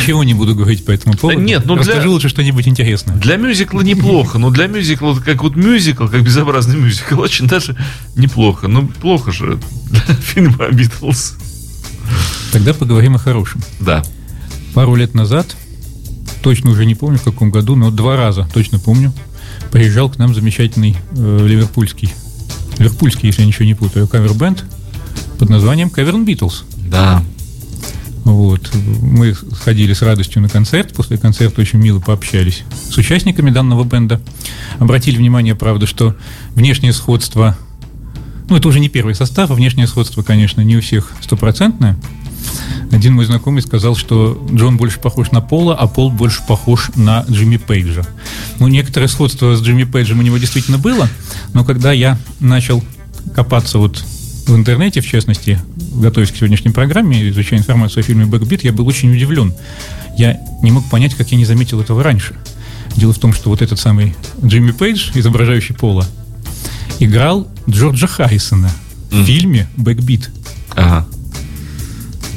[0.00, 1.38] Ничего не буду говорить по этому поводу.
[1.38, 3.14] нет, ну для- Расскажи лучше что-нибудь интересное.
[3.16, 7.76] Для мюзикла неплохо, но для мюзикла, как вот мюзикл, как безобразный мюзикл, очень даже
[8.16, 8.68] неплохо.
[8.68, 9.58] Ну, плохо же
[9.90, 11.34] для фильма «Битлз».
[12.52, 13.60] Тогда поговорим о хорошем.
[13.80, 14.02] Да.
[14.72, 15.54] Пару лет назад,
[16.42, 19.12] точно уже не помню в каком году, но два раза точно помню,
[19.70, 22.12] приезжал к нам замечательный э, ливерпульский,
[22.78, 24.64] ливерпульский, если я ничего не путаю, кавер-бенд
[25.38, 26.64] под названием Cavern Beatles.
[26.88, 27.22] Да.
[28.24, 28.70] Вот.
[29.02, 30.92] Мы сходили с радостью на концерт.
[30.94, 34.20] После концерта очень мило пообщались с участниками данного бенда.
[34.78, 36.14] Обратили внимание, правда, что
[36.54, 37.56] внешнее сходство...
[38.48, 41.96] Ну, это уже не первый состав, а внешнее сходство, конечно, не у всех стопроцентное.
[42.92, 47.24] Один мой знакомый сказал, что Джон больше похож на Пола, а Пол больше похож на
[47.28, 48.02] Джимми Пейджа.
[48.58, 51.08] Ну, некоторое сходство с Джимми Пейджем у него действительно было,
[51.54, 52.84] но когда я начал
[53.34, 54.04] копаться вот
[54.46, 55.58] в интернете, в частности,
[55.94, 59.54] готовясь к сегодняшней программе, изучая информацию о фильме «Backbeat», я был очень удивлен.
[60.18, 62.34] Я не мог понять, как я не заметил этого раньше.
[62.94, 66.06] Дело в том, что вот этот самый Джимми Пейдж, изображающий Пола,
[66.98, 68.70] играл Джорджа Харрисона
[69.10, 70.30] в фильме «Бэкбит».
[70.74, 71.06] Ага.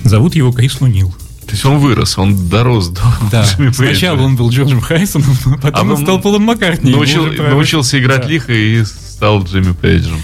[0.05, 1.13] Зовут его Крис О'Нил.
[1.45, 3.43] То есть он вырос, он дорос до Да.
[3.43, 3.91] Джимми Пейджа.
[3.99, 6.91] Сначала он был Джорджем Харрисоном, а потом А он стал Полом Маккартни.
[6.91, 8.27] Научил- научился играть Да.
[8.29, 10.17] лихо и стал Джимми Пейджем.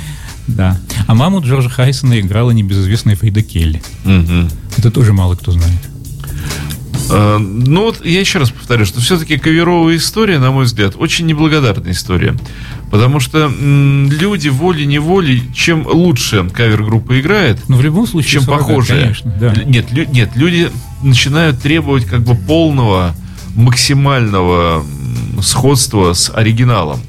[0.48, 0.80] Да.
[1.08, 3.82] А маму Джорджа Харрисона играла небезызвестная Фрида Келли.
[4.06, 4.50] Мгм.
[4.78, 5.78] Это тоже мало кто знает.
[7.10, 11.26] Э, Ну вот я еще раз повторю, что все-таки каверовая история, на мой взгляд, очень
[11.26, 12.36] неблагодарная история.
[12.92, 18.32] Потому что м, люди волей-неволей, чем лучше кавер-группа играет, Но в любом случае...
[18.42, 19.00] чем похожие.
[19.02, 19.54] Конечно, да.
[19.66, 20.70] Нет, лю- нет, люди
[21.02, 23.16] начинают требовать как бы полного,
[23.56, 24.86] максимального
[25.42, 27.00] сходства с оригиналом.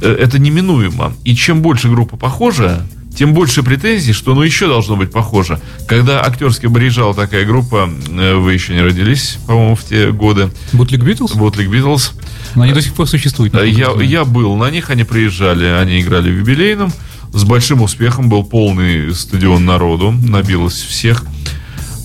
[0.00, 1.12] Э, Это неминуемо.
[1.24, 2.86] И чем больше группа похожа,
[3.16, 5.60] тем больше претензий, что ну еще должно быть похоже.
[5.86, 11.02] Когда актерски приезжала такая группа, э, вы еще не родились, по-моему, в те годы, Бутлик
[11.02, 11.32] Битлз?
[11.34, 12.12] Ботлик Битлз,
[12.54, 13.54] Но они до сих пор существуют.
[13.54, 16.92] Я, я был на них, они приезжали, они играли в юбилейном.
[17.32, 21.24] С большим успехом был полный стадион народу, набилось всех.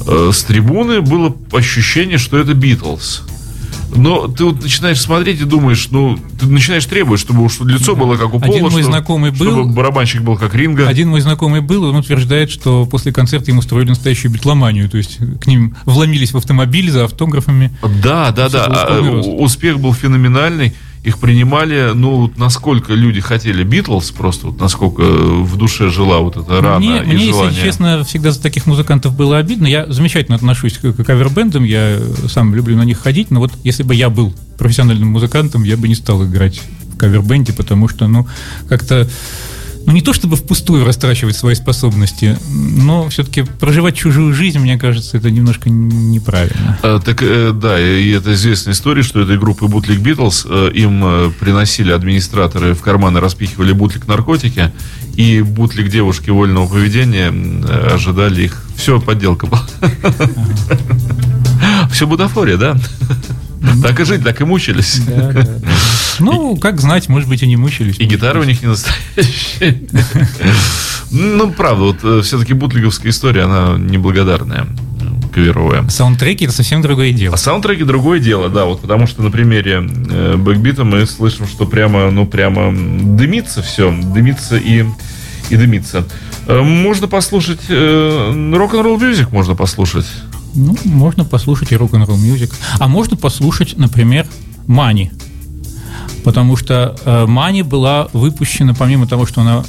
[0.07, 3.23] Э, С трибуны было ощущение, что это Битлз.
[3.95, 8.15] Но ты вот начинаешь смотреть и думаешь, ну, ты начинаешь требовать, чтобы уж лицо было
[8.17, 10.87] как у Один Пола, мой чтобы, знакомый был- чтобы барабанщик был как Ринга.
[10.87, 14.89] Один мой знакомый был, он утверждает, что после концерта ему устроили настоящую битломанию.
[14.89, 17.71] То есть к ним вломились в автомобиль за автографами.
[18.03, 18.65] Да, да, да.
[18.67, 19.01] А.
[19.39, 20.73] Успех был феноменальный.
[21.07, 26.35] Их принимали, ну, вот насколько люди хотели Битлз, просто вот насколько в душе жила вот
[26.35, 27.63] эта рана мне, и мне, если желание.
[27.63, 29.67] честно, всегда за таких музыкантов было обидно.
[29.67, 31.97] Я замечательно отношусь к, к кавербендам, я
[32.27, 35.87] сам люблю на них ходить, но вот если бы я был профессиональным музыкантом, я бы
[35.87, 36.61] не стал играть
[36.93, 38.27] в кавербенде, потому что, ну,
[38.67, 39.07] как-то
[39.87, 45.15] ну, не то чтобы впустую растрачивать свои способности, но все-таки проживать чужую жизнь, мне кажется,
[45.15, 46.77] это немножко неправильно.
[46.83, 51.01] Э, Так, э, да, и это известная история, что этой группы Бутлик Битлз, э, им
[51.05, 54.73] э, приносили администраторы в карманы, распихивали бутлик наркотики,
[55.15, 58.63] и бутлик девушки вольного поведения э, ожидали их.
[58.75, 59.65] Все подделка была.
[61.91, 62.77] Все бутафория, да?
[63.83, 65.01] Так и жить, так и мучились.
[65.07, 65.55] Да, да, да.
[66.19, 67.99] Ну, как знать, может быть, и не мучились.
[67.99, 69.81] И гитара у них не настоящая.
[71.11, 75.87] Ну, правда, вот все-таки бутлиговская история, она неблагодарная, э, каверовая.
[75.87, 77.35] Саундтреки это совсем другое дело.
[77.35, 81.65] А саундтреки другое дело, да, вот потому что на примере э, бэкбита мы слышим, что
[81.65, 84.83] прямо, ну, прямо дымится все, дымится и,
[85.49, 86.05] и дымится.
[86.47, 90.07] Э, Можно послушать э, рок-н-ролл мюзик, можно послушать.
[90.57, 92.51] Ну, можно послушать и рок-н-ролл мюзик.
[92.79, 94.25] А можно послушать, например,
[94.65, 95.11] Мани.
[96.23, 99.63] Потому что э, Мани была выпущена, помимо того, что она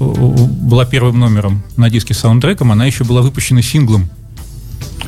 [0.00, 4.10] э, была первым номером на диске с саундтреком, она еще была выпущена синглом.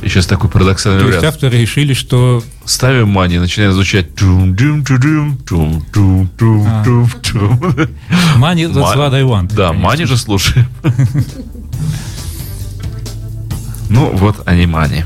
[0.03, 1.35] И сейчас такой парадоксальный То есть вариант.
[1.35, 6.85] авторы решили, что Ставим мани, начинает звучать тум дум ту дум тум тум тум А.
[6.85, 7.59] тум тум
[8.39, 9.53] Money, that's what I want.
[9.55, 9.89] Да, конечно.
[9.89, 10.67] мани же слушаем.
[13.91, 15.05] Ну, вот они мани.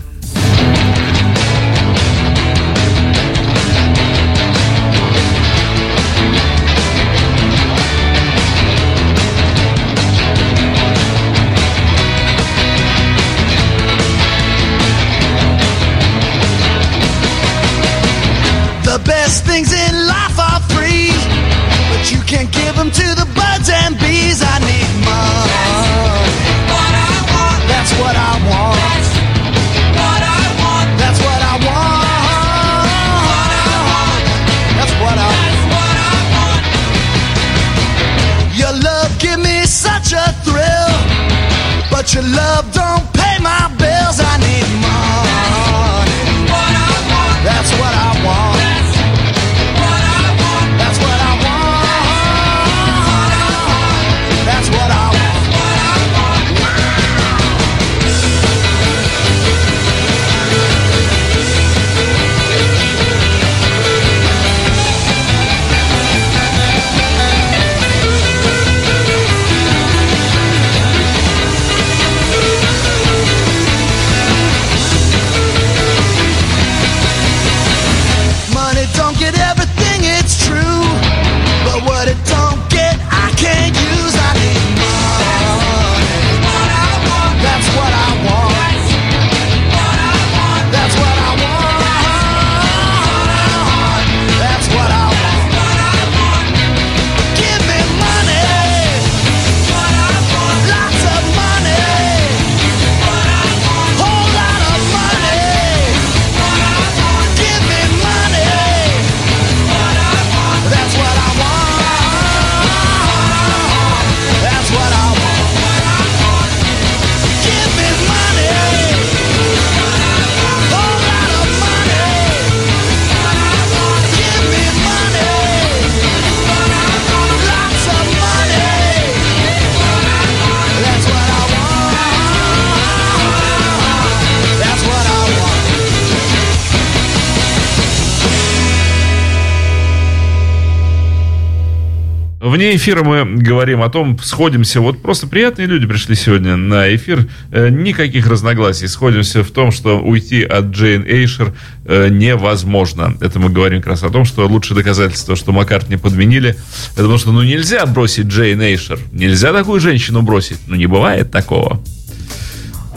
[142.58, 147.28] Вне эфира мы говорим о том, сходимся, вот просто приятные люди пришли сегодня на эфир,
[147.52, 151.54] э, никаких разногласий, сходимся в том, что уйти от Джейн Эйшер
[151.84, 153.16] э, невозможно.
[153.20, 156.56] Это мы говорим как раз о том, что лучшее доказательство, что Маккартни подменили,
[156.94, 161.30] это потому что ну нельзя бросить Джейн Эйшер, нельзя такую женщину бросить, ну не бывает
[161.30, 161.80] такого.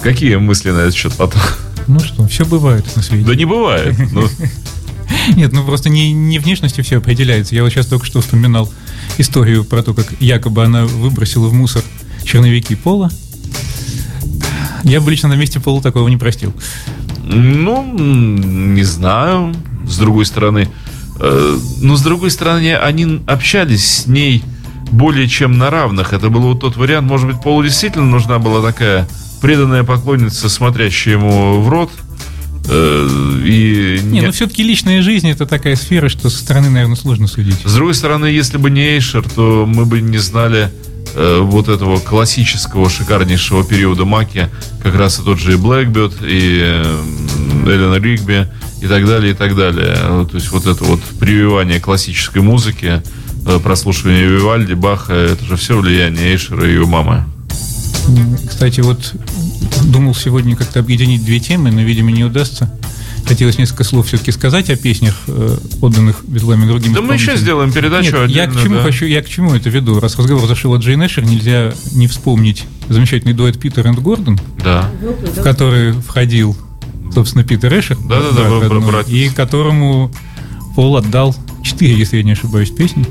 [0.01, 1.39] Какие мысли на этот счет потом?
[1.88, 3.28] Ну что, все бывает на свете.
[3.28, 3.95] Да не бывает.
[4.12, 4.28] Ну,
[5.36, 7.55] Нет, ну просто не, не внешностью все определяется.
[7.55, 8.72] Я вот сейчас только что вспоминал
[9.18, 11.84] историю про то, как якобы она выбросила в мусор
[12.24, 13.09] черновики Пола.
[14.84, 16.53] Я бы лично на месте Пола такого не простил.
[17.24, 19.55] Ну, не знаю.
[19.88, 20.70] С другой стороны,
[21.20, 24.43] э, но с другой стороны, они общались с ней
[24.91, 26.14] более чем на равных.
[26.14, 29.07] Это был вот тот вариант, может быть, Полу действительно нужна была такая
[29.41, 31.91] преданная поклонница, смотрящая ему в рот.
[32.68, 33.07] Э,
[33.45, 37.28] и Не, не- ну все-таки личная жизнь это такая сфера, что со стороны, наверное, сложно
[37.28, 37.57] судить.
[37.64, 40.70] С другой стороны, если бы не Эйшер, то мы бы не знали
[41.16, 44.49] э, вот этого классического шикарнейшего периода Маки,
[44.84, 47.03] как раз и тот же и Блэкберт, и э,
[47.66, 48.47] Эллен Ригби,
[48.82, 49.95] и так далее, и так далее.
[50.07, 53.01] Ну, То есть вот это вот прививание классической музыки,
[53.45, 57.26] э, прослушивание Вивальди, Баха, это же все влияние Эйшера и его мамы.
[58.47, 59.14] Кстати, вот
[59.86, 62.72] думал сегодня как-то объединить две темы, но, видимо, не удастся.
[63.26, 67.72] Хотелось несколько слов все-таки сказать о песнях, э, отданных Бетлами другим Да мы еще сделаем
[67.72, 68.84] передачу Нет, я к чему да.
[68.84, 69.99] хочу, я к чему это веду?
[69.99, 74.89] Раз разговор зашел от Джейн Эшер, нельзя не вспомнить замечательный дуэт Питер и Гордон, Да.
[75.38, 76.58] в который входил,
[77.14, 79.12] собственно, Питер Эшер, Да-да-да, брат бра- родной, братец.
[79.12, 80.12] и которому
[80.76, 83.06] Пол отдал четыре, если я не ошибаюсь, песни,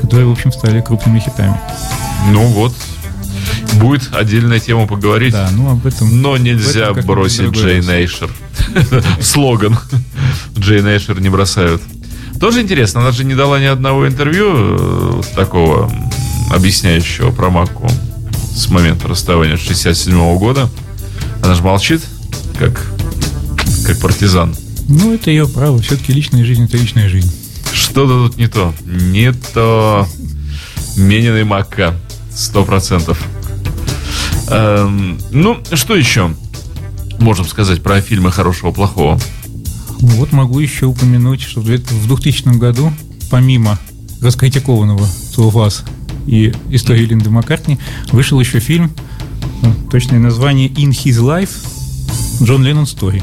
[0.00, 1.58] которые, в общем, стали крупными хитами.
[2.32, 2.74] Ну вот,
[3.74, 5.32] будет отдельная тема поговорить.
[5.32, 6.22] Да, ну об этом.
[6.22, 7.88] Но нельзя этом бросить Джейн.
[7.88, 8.30] Эйшер.
[9.20, 9.78] Слоган.
[10.58, 11.82] Джейн Эйшер не бросают.
[12.40, 15.90] Тоже интересно, она же не дала ни одного интервью э, такого
[16.50, 17.88] объясняющего про Макку
[18.54, 20.68] с момента расставания 67 года.
[21.42, 22.02] Она же молчит,
[22.58, 22.86] как,
[23.86, 24.54] как партизан.
[24.88, 25.78] Ну, это ее право.
[25.80, 27.32] Все-таки личная жизнь это личная жизнь.
[27.72, 28.74] Что-то тут не то.
[28.84, 30.06] Не то.
[30.96, 31.94] Менин и Макка.
[32.32, 33.18] Сто процентов.
[34.48, 36.34] Эм, ну, что еще
[37.18, 39.18] можем сказать про фильмы хорошего-плохого?
[40.00, 42.92] Ну, Вот могу еще упомянуть, что в две- в 2000 году,
[43.30, 43.78] помимо
[44.20, 45.04] раскритикованного
[45.36, 45.82] «To of Us»
[46.26, 47.78] и истории Линды Маккартни,
[48.12, 48.92] вышел еще фильм,
[49.62, 51.50] э, точное название «In His Life»
[52.42, 53.22] Джон Леннон Story.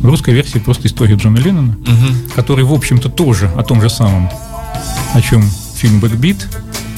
[0.00, 1.76] В русской версии просто история Джона Леннона,
[2.34, 4.30] который, в общем-то, тоже о том же самом,
[5.14, 5.42] о чем
[5.76, 6.48] фильм «Бэкбит»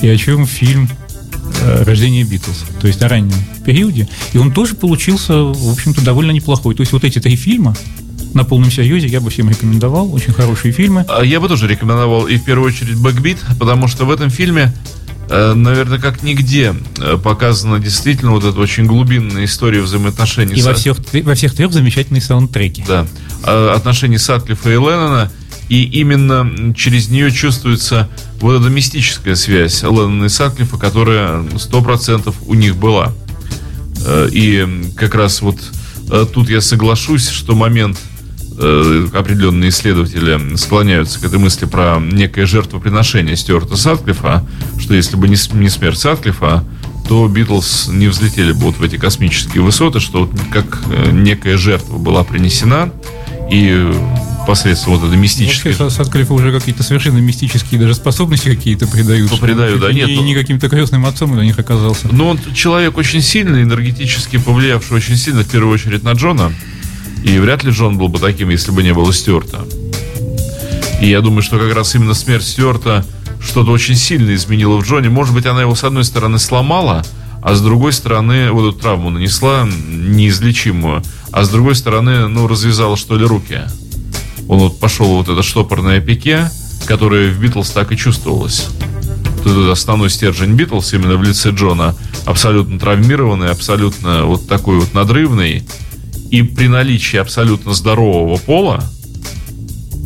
[0.02, 0.88] и о чем фильм
[1.68, 3.32] э, «Рождение Битлз», то есть о раннем
[3.64, 4.08] периоде.
[4.32, 6.74] И он тоже получился, в общем-то, довольно неплохой.
[6.74, 7.76] То есть вот эти три фильма
[8.34, 10.12] на полном серьезе я бы всем рекомендовал.
[10.14, 11.04] Очень хорошие фильмы.
[11.08, 14.72] А Я бы тоже рекомендовал и в первую очередь «Бэкбит», потому что в этом фильме,
[15.30, 20.68] э, наверное, как нигде э, показана действительно вот эта очень глубинная история взаимоотношений И со-
[20.70, 22.84] во всех, во всех трех замечательные саундтреки.
[22.86, 23.06] да,
[23.44, 25.30] э, отношений Сатклифа и Леннона,
[25.68, 28.08] и именно через нее чувствуется
[28.40, 33.12] вот эта мистическая связь Леннона и Сатклифа, которая сто процентов у них была.
[34.06, 34.66] Э, И
[34.96, 35.56] как раз вот
[36.10, 37.98] э, тут я соглашусь, что момент
[38.58, 44.46] э, определенные исследователи склоняются к этой мысли про некое жертвоприношение Стюарта Сатклифа,
[44.78, 46.64] что если бы не, смерть Сатклифа,
[47.08, 51.96] то Битлз не взлетели бы вот в эти космические высоты, что вот как некая жертва
[51.96, 52.92] была принесена,
[53.50, 53.90] и
[54.48, 55.74] посредством вот этой мистической...
[55.74, 59.30] Вообще, Садклифа уже какие-то совершенно мистические даже способности какие-то придают.
[59.30, 62.08] Ну, придают, да, нет, Не, ну- не каким-то крестным отцом для них оказался.
[62.10, 66.50] Но он человек очень сильный, энергетически повлиявший очень сильно, в первую очередь, на Джона.
[67.22, 69.66] И вряд ли Джон был бы таким, если бы не было Стюарта.
[71.02, 73.04] И я думаю, что как раз именно смерть Стюарта
[73.42, 75.10] что-то очень сильно изменила в Джоне.
[75.10, 77.04] Может быть, она его, с одной стороны, сломала,
[77.42, 82.96] а с другой стороны, вот эту травму нанесла неизлечимую, а с другой стороны, ну, развязала,
[82.96, 83.60] что ли, руки.
[84.48, 86.50] Он вот пошел вот это штопорное пике,
[86.86, 88.68] которое в Битлз так и чувствовалось.
[89.40, 91.94] Этот основной стержень Битлз именно в лице Джона
[92.24, 95.62] абсолютно травмированный, абсолютно вот такой вот надрывный.
[96.30, 98.84] И при наличии абсолютно здорового пола,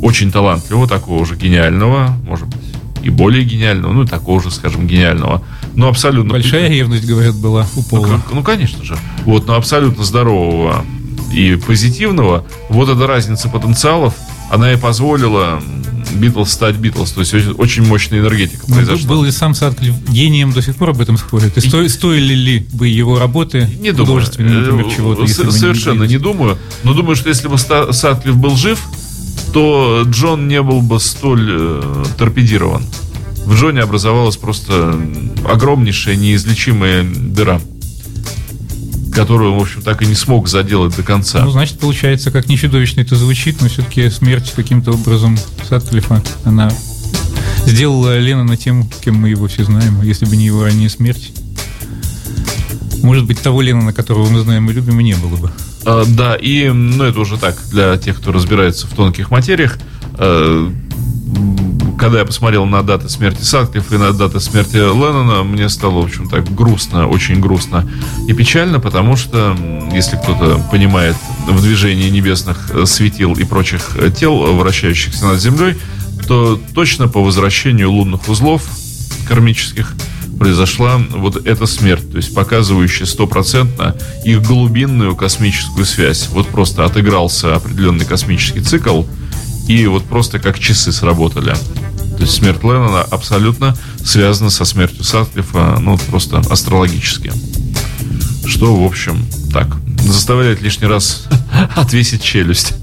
[0.03, 2.61] очень талантливого, такого же гениального, может быть,
[3.03, 5.43] и более гениального, ну, и такого же, скажем, гениального,
[5.75, 6.31] но абсолютно...
[6.33, 8.07] Большая ревность, говорят, была у Ну, Пола.
[8.07, 8.97] как- ну, конечно же.
[9.25, 10.85] Вот, но абсолютно здорового
[11.33, 14.15] и позитивного, вот эта разница потенциалов,
[14.53, 15.61] она и позволила
[16.15, 17.13] Битлз стать Битлз.
[17.13, 19.09] То есть очень, мощная энергетика Ну, произошла.
[19.09, 21.57] Был ли сам Садклифф гением, до сих пор об этом спорят?
[21.57, 24.07] И сто- стоили ли бы его работы Не думаю.
[24.21, 25.27] художественные, например, Э, чего-то?
[25.27, 26.23] с- не Совершенно не Битлз?
[26.23, 26.59] думаю.
[26.85, 28.79] Но думаю, что если бы Сатклифф был жив,
[29.55, 32.85] то Джон не был бы столь э, торпедирован.
[33.47, 34.95] в Джоне образовалась просто
[35.49, 37.61] огромнейшая неизлечимая дыра,
[39.13, 41.45] которую он, в общем, так и не смог заделать до конца.
[41.45, 45.39] Ну, значит, получается, как не чудовищно это звучит, но все-таки смерть каким-то образом
[45.69, 46.71] Сатклифа, она
[47.67, 50.01] сделала Леннона тем, кем мы его все знаем.
[50.01, 51.33] А Если бы не его ранняя смерть,
[53.03, 55.51] может быть, того Леннона, которого мы знаем и любим, и не было бы.
[55.85, 59.79] А, да, и, ну, это уже так, для тех, кто разбирается в тонких материях.
[62.03, 66.05] Когда я посмотрел на даты смерти Сатклиффа и на даты смерти Леннона, мне стало, в
[66.07, 67.89] общем, так грустно, очень грустно
[68.27, 69.57] и печально, потому что,
[69.93, 71.15] если кто-то понимает
[71.47, 75.77] в движении небесных э, светил и прочих э, тел, вращающихся над Землей,
[76.27, 78.65] то точно по возвращению лунных узлов
[79.29, 79.95] кармических
[80.41, 83.95] произошла вот эта смерть, то есть показывающая стопроцентно
[84.25, 86.31] их глубинную космическую связь.
[86.31, 89.05] Вот просто отыгрался определенный космический цикл,
[89.69, 91.55] и вот просто как часы сработали.
[92.23, 97.33] То есть смерть Леннона абсолютно связана со смертью Сатклифа, ну, просто астрологически.
[98.47, 99.67] Что, в общем, так,
[99.99, 101.27] заставляет лишний раз
[101.75, 102.75] отвесить челюсть,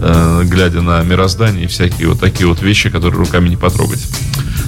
[0.00, 4.04] э, глядя на мироздание и всякие вот такие вот вещи, которые руками не потрогать.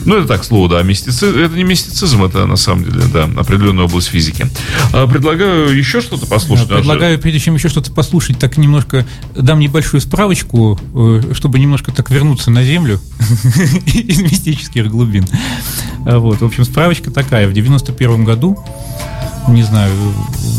[0.05, 1.37] Ну, это так, слово, да, мистицизм.
[1.39, 4.47] Это не мистицизм, это на самом деле, да, определенная область физики.
[4.93, 6.69] А, предлагаю еще что-то послушать.
[6.69, 11.93] Да, предлагаю, прежде чем еще что-то послушать, так немножко дам небольшую справочку, э, чтобы немножко
[11.93, 13.01] так вернуться на Землю
[13.87, 15.27] из мистических глубин.
[16.07, 17.49] А Вот, в общем, справочка такая.
[17.49, 18.59] В 91 году,
[19.49, 19.93] не знаю,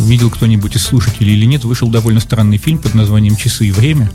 [0.05, 4.09] видел кто-нибудь из слушателей или нет, вышел довольно странный фильм под названием «Часы и время»,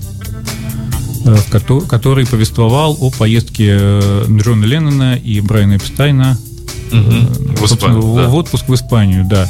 [1.89, 6.39] который повествовал о поездке э, Джона Леннона и Брайана Эпстайна
[6.93, 8.29] э, В Испанию, да.
[8.29, 9.49] в отпуск в Испанию, да.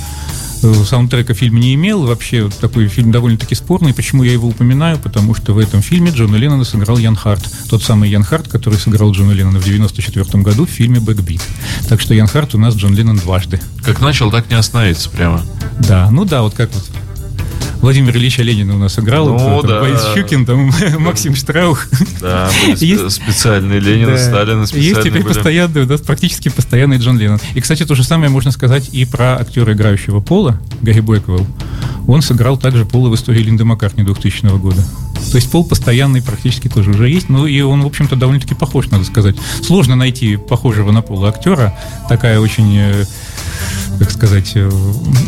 [0.62, 2.06] Э, Саундтрека фильм не имел.
[2.06, 3.94] Вообще, такой фильм довольно-таки спорный.
[3.94, 4.98] Почему я его упоминаю?
[4.98, 7.42] Потому что в этом фильме Джона Леннона сыграл Ян Харт.
[7.68, 11.42] Тот самый Ян Харт, который сыграл Джона Леннона в 94 году в фильме «Бэкбит».
[11.88, 13.60] Так что Ян Харт у нас Джон Леннон дважды.
[13.82, 15.42] Как начал, так не остановится прямо.
[15.80, 16.84] Да, ну да, вот как вот
[17.80, 19.28] Владимир Ильича Ленина у нас играл.
[19.28, 19.80] Ну вот, да.
[19.80, 21.86] Борис Щукин, там Максим Штраух.
[22.20, 24.18] Да, Есть- специальные Ленин, Да.
[24.18, 25.32] Сталин, Есть специальные теперь были.
[25.34, 27.40] постоянный, нас практически постоянный Джон Леннон.
[27.54, 31.46] И, кстати, то же самое можно сказать и про актера, играющего Пола, Гарри Блэквелл.
[32.06, 34.82] Он сыграл также Пола в истории Линды Маккартни 2000 года.
[35.30, 37.28] То есть Пол постоянный практически тоже уже есть.
[37.28, 39.36] Ну и он, в общем-то, довольно-таки похож, надо сказать.
[39.62, 41.78] Сложно найти похожего на Пола актера.
[42.08, 43.04] Такая очень, э,
[43.98, 44.70] как сказать, э,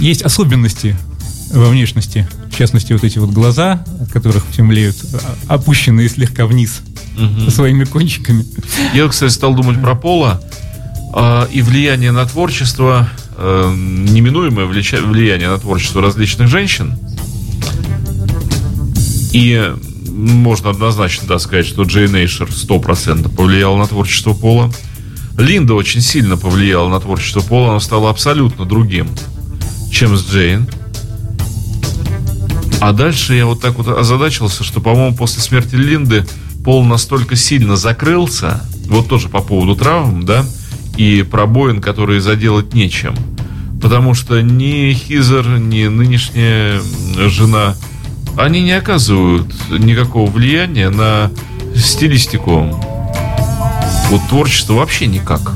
[0.01, 0.97] есть особенности
[1.53, 2.29] во внешности.
[2.51, 6.81] В частности, вот эти вот глаза, от которых все млеют, а- опущенные слегка вниз
[7.49, 8.45] своими кончиками.
[8.95, 10.43] Я, кстати, стал думать про Пола
[11.13, 16.99] а, и влияние на творчество, э, неминуемое влияние на творчество различных женщин.
[19.33, 19.73] И
[20.09, 24.73] можно однозначно да, сказать, что Джейн Эйшер 100% повлияла на творчество Пола.
[25.39, 29.09] Линда очень сильно повлияла на творчество Пола, она стала абсолютно другим,
[29.91, 30.67] чем с Джейн.
[32.83, 36.27] А дальше я вот так вот озадачился, что, по-моему, после смерти Линды
[36.65, 40.45] Пол настолько сильно закрылся, вот тоже по поводу травм, да,
[40.97, 43.15] и пробоин, которые заделать нечем.
[43.81, 46.83] Потому что ни Хизер, ни нынешняя
[47.29, 47.77] жена,
[48.37, 51.31] они не оказывают никакого влияния на
[51.77, 52.67] стилистику
[54.11, 55.53] вот творчество вообще никак.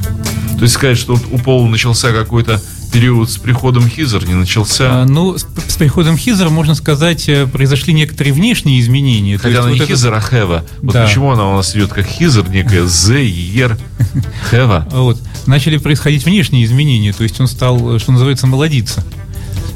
[0.59, 2.63] То есть сказать, что вот у Пола начался какой-то
[2.97, 5.03] период с приходом Хизер, не начался.
[5.03, 9.37] А, ну, с, с приходом Хизера, можно сказать, э, произошли некоторые внешние изменения.
[9.37, 10.65] Хотя она вот не это- Хизер, а Хева.
[10.81, 11.05] Вот Да.
[11.05, 13.77] почему она у нас идет как Хизер, некая З, Ер,
[14.51, 14.89] Хева.
[14.93, 15.21] Вот.
[15.47, 19.05] Начали происходить внешние изменения, то есть он стал, э, что называется, молодиться.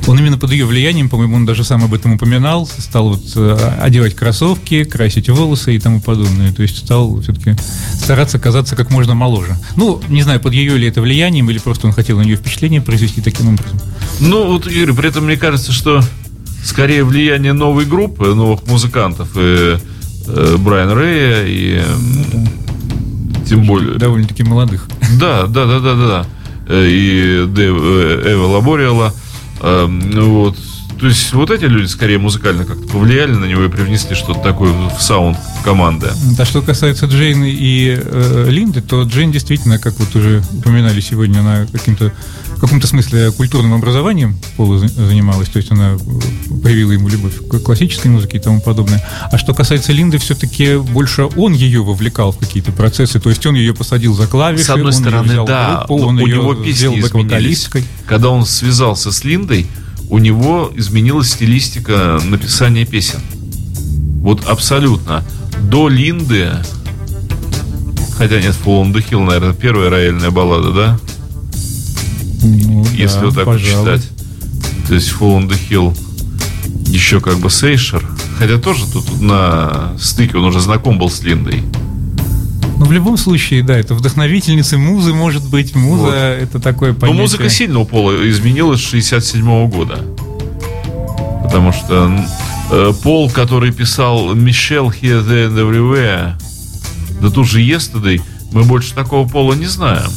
[0.06, 3.76] Он именно под ее влиянием, по-моему, он даже сам об этом упоминал, стал вот э,
[3.80, 6.52] одевать кроссовки, красить волосы и тому подобное.
[6.52, 7.54] То есть стал все-таки
[7.94, 9.56] стараться казаться как можно моложе.
[9.76, 12.80] Ну, не знаю, под ее ли это влиянием, или просто он хотел на нее впечатление
[12.80, 13.78] произвести таким образом.
[14.20, 16.02] Ну, вот, Юрий, при этом мне кажется, что
[16.64, 19.76] скорее влияние новой группы, новых музыкантов, и
[20.26, 21.82] э, Брайан Рэя, и
[23.48, 23.98] тем более...
[23.98, 24.88] Довольно-таки молодых.
[25.18, 26.26] Да, да, да, да, да.
[26.68, 29.14] Э, И Дэв, э, Эва Лабориала.
[29.62, 30.56] Ну вот.
[31.00, 34.72] То есть вот эти люди скорее музыкально как-то повлияли на него и привнесли что-то такое
[34.72, 36.08] в саунд команды.
[36.38, 41.40] А что касается Джейн и э, Линды, то Джейн действительно, как вот уже упоминали сегодня,
[41.40, 42.12] она каким-то
[42.56, 47.32] в каком-то смысле культурным образованием Пола за- занималась, то есть она э, проявила ему любовь
[47.48, 49.02] к классической музыке и тому подобное.
[49.32, 53.54] А что касается Линды, все-таки больше он ее вовлекал в какие-то процессы, то есть он
[53.54, 56.26] ее посадил за клавиши, С одной он ее стороны, взял в да, группу, он у
[56.26, 57.10] ее него сделал песни изменились.
[57.10, 57.84] бэк-вокалисткой.
[58.06, 59.66] Когда он связался с Линдой,
[60.10, 63.20] у него изменилась стилистика написания песен.
[64.22, 65.24] Вот абсолютно.
[65.70, 66.52] До Линды
[68.20, 71.00] Хотя нет, Fall on the Hill, наверное, первая рояльная баллада, да?
[72.42, 73.96] Ну, Если да, вот так вот пожалуй.
[73.96, 74.10] читать.
[74.88, 75.96] То есть Fall on the Hill
[76.86, 78.06] еще как бы Сейшер.
[78.38, 81.62] Хотя тоже тут на стыке он уже знаком был с Линдой.
[82.80, 85.74] Ну, в любом случае, да, это вдохновительница музы, может быть.
[85.74, 86.14] Муза Вот.
[86.14, 87.20] это такое Но понятие.
[87.20, 89.98] музыка сильного пола изменилась с 67 года.
[91.44, 92.10] Потому что
[92.70, 96.32] э, Пол, который писал Мишель Here, There and Everywhere,
[97.20, 100.08] да тут же Yesterday, мы больше такого пола не знаем.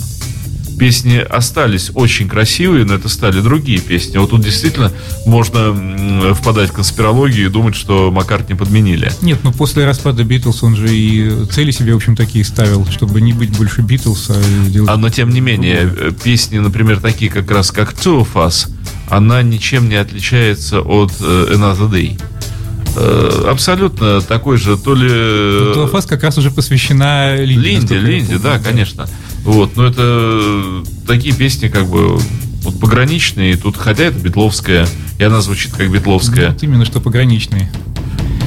[0.77, 4.17] Песни остались очень красивые, но это стали другие песни.
[4.17, 4.91] Вот тут действительно
[5.25, 9.11] можно впадать в конспирологию и думать, что Маккартни подменили.
[9.21, 13.21] Нет, ну после распада Битлз он же и цели себе, в общем, такие ставил, чтобы
[13.21, 14.89] не быть больше Битлз, а сделать...
[14.89, 18.69] А, но тем не менее, э, песни, например, такие как раз как Two of Us,
[19.09, 22.19] она ничем не отличается от э, Another Day.
[22.95, 25.07] Э, Абсолютно такой же, то ли...
[25.09, 27.69] э, Туафас как раз уже посвящена Линде.
[27.69, 29.07] Линде, Линде, да, конечно.
[29.43, 32.17] Вот, но это э, такие песни как бы
[32.61, 34.87] вот пограничные, тут, хотя это битловская,
[35.17, 36.51] и она звучит как битловская.
[36.51, 37.71] Вот именно что пограничные.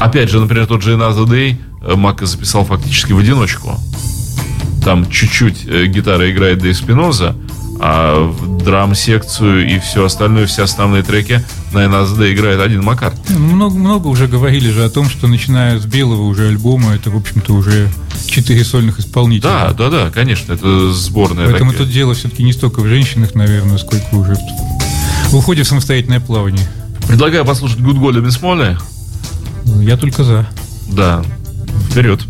[0.00, 3.78] Опять же, например, тот же Another Day э, Мак записал фактически в одиночку.
[4.84, 7.34] Там чуть-чуть гитара играет Дэйв Спиноза,
[7.78, 13.12] а в драм-секцию и все остальное, все основные треки на Day играет один Макар.
[13.28, 17.10] Ну, Много, много уже говорили же о том, что начиная с белого уже альбома, это,
[17.10, 17.88] в общем-то, уже
[18.26, 19.48] четыре сольных исполнителя.
[19.48, 21.46] Да, да, да, конечно, это сборная.
[21.46, 21.86] Поэтому такая.
[21.86, 24.36] тут дело все-таки не столько в женщинах, наверное, сколько уже
[25.36, 26.66] уходе в самостоятельное плавание.
[27.06, 28.76] Предлагаю послушать Good Golden Miss Molly.
[29.82, 30.48] Я только за.
[30.88, 31.22] Да,
[31.90, 32.20] вперед.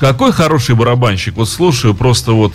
[0.00, 1.36] Какой хороший барабанщик.
[1.36, 2.54] Вот слушаю, просто вот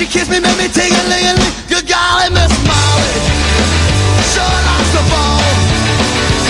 [0.00, 1.52] she kissed me, made me ting a ling a ling.
[1.68, 3.12] Good golly, Miss Molly,
[4.32, 5.44] sure likes the ball.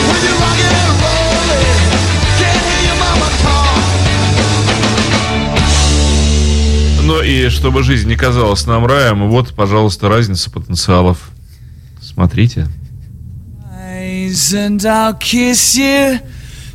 [0.07, 1.67] When you're rocking and rolling,
[2.39, 3.79] can't hear your mama call.
[7.03, 11.31] Ну и чтобы жизнь не казалась нам раем, вот, пожалуйста, разница потенциалов.
[12.01, 12.69] Смотрите.
[14.55, 16.21] and I'll kiss you.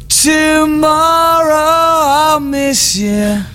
[0.10, 1.54] Tomorrow
[2.36, 3.55] I'll miss you.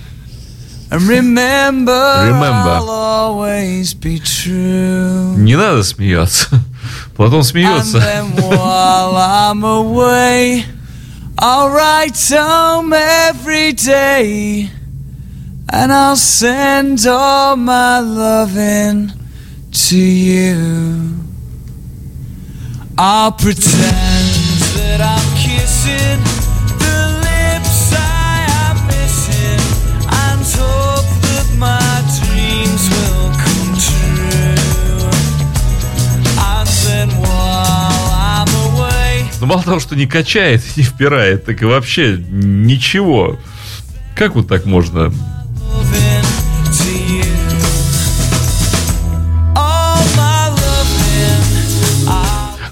[0.90, 1.92] And remember,
[2.26, 2.46] Remember.
[2.46, 5.34] I'll always be true.
[5.36, 6.60] Не надо смеяться.
[7.16, 7.98] Платон And смеется.
[7.98, 10.64] then while I'm away,
[11.38, 14.70] I'll write home every day.
[15.68, 19.12] And I'll send all my loving
[19.72, 21.16] to you.
[22.96, 23.82] I'll pretend
[24.76, 26.22] that I'm kissing
[39.41, 43.39] Но мало того, что не качает, не впирает, так и вообще ничего.
[44.15, 45.11] Как вот так можно?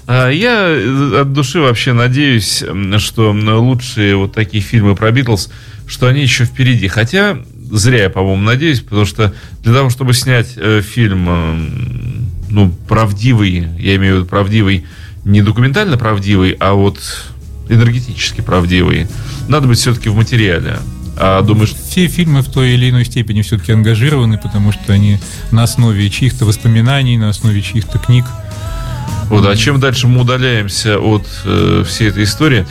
[0.06, 2.62] А Я э, от души вообще надеюсь,
[2.98, 5.50] что лучшие вот такие фильмы про Битлз,
[5.88, 6.86] что они еще впереди.
[6.86, 7.38] Хотя
[7.72, 13.96] зря я, по-моему, надеюсь, потому что для того, чтобы снять э, фильм, ну, правдивый, я
[13.96, 14.86] имею в виду правдивый,
[15.30, 16.98] не документально правдивый, а вот
[17.68, 19.06] энергетически правдивый,
[19.48, 20.78] надо быть все-таки в материале.
[21.16, 25.18] А думаешь, Все фильмы в той или иной степени все-таки ангажированы, потому что они
[25.50, 28.24] на основе чьих-то воспоминаний, на основе чьих-то книг.
[29.28, 32.66] вот, а чем дальше мы удаляемся от э, всей этой истории?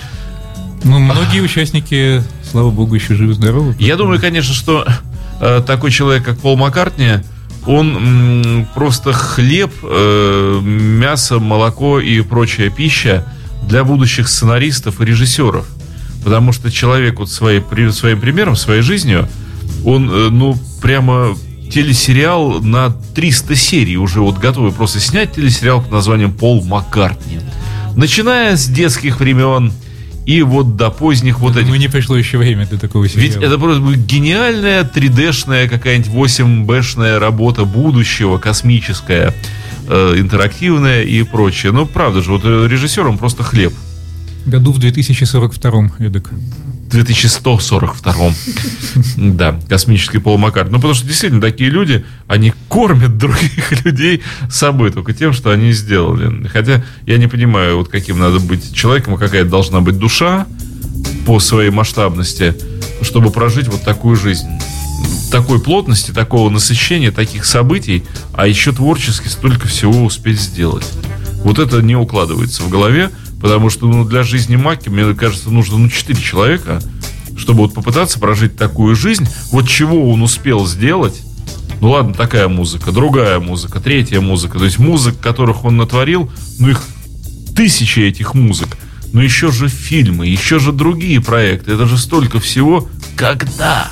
[0.84, 3.76] Ну, многие участники, слава богу, еще живы-здоровы.
[3.80, 4.88] Я думаю, конечно, что
[5.40, 7.20] э, такой человек, как Пол Маккартни,
[7.66, 13.26] он просто хлеб, э, мясо, молоко и прочая пища
[13.68, 15.66] для будущих сценаристов и режиссеров.
[16.24, 19.28] Потому что человек вот своей, своим примером, своей жизнью,
[19.86, 21.36] он, э, ну, прямо
[21.72, 27.40] телесериал на 300 серий уже вот готовы просто снять телесериал под названием «Пол Маккартни».
[27.96, 29.72] Начиная с детских времен
[30.30, 33.26] и вот до поздних вот этих Думаю, не пришло еще время для такого сериала.
[33.26, 39.34] ведь это просто гениальная 3D-шная какая-нибудь 8B-шная работа будущего, космическая,
[39.88, 41.72] э, интерактивная и прочее.
[41.72, 43.74] Ну, правда же, вот э, режиссером просто хлеб.
[44.46, 46.30] Году в 2042 эдак.
[46.90, 48.34] В 2142
[49.18, 50.72] Да, космический Пол Маккартни.
[50.72, 55.72] Ну, потому что действительно такие люди, они кормят других людей собой только тем, что они
[55.72, 56.48] сделали.
[56.48, 60.48] Хотя я не понимаю, вот каким надо быть человеком, какая должна быть душа
[61.28, 62.56] по своей масштабности,
[63.04, 64.48] чтобы прожить вот такую жизнь.
[65.32, 70.88] Такой плотности, такого насыщения, таких событий, а еще творчески столько всего успеть сделать.
[71.44, 73.12] Вот это не укладывается в голове,
[73.42, 76.82] потому что ну, для жизни Маки, мне кажется, нужно ну, 4 человека,
[77.38, 79.28] чтобы вот попытаться прожить такую жизнь.
[79.52, 81.22] Вот чего он успел сделать,
[81.82, 84.60] ну ладно, такая музыка, другая музыка, третья музыка.
[84.60, 86.82] То есть музык, которых он натворил, ну их
[87.56, 88.78] тысячи этих музык.
[89.12, 91.72] Но еще же фильмы, еще же другие проекты.
[91.74, 92.88] Это же столько всего.
[93.16, 93.90] Когда?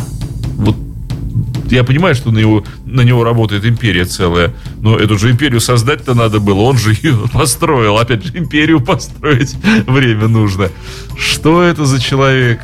[1.70, 6.14] Я понимаю, что на него, на него работает империя целая, но эту же империю создать-то
[6.14, 7.98] надо было, он же ее построил.
[7.98, 9.56] Опять же, империю построить
[9.88, 10.70] время нужно.
[11.18, 12.62] Что это за человек?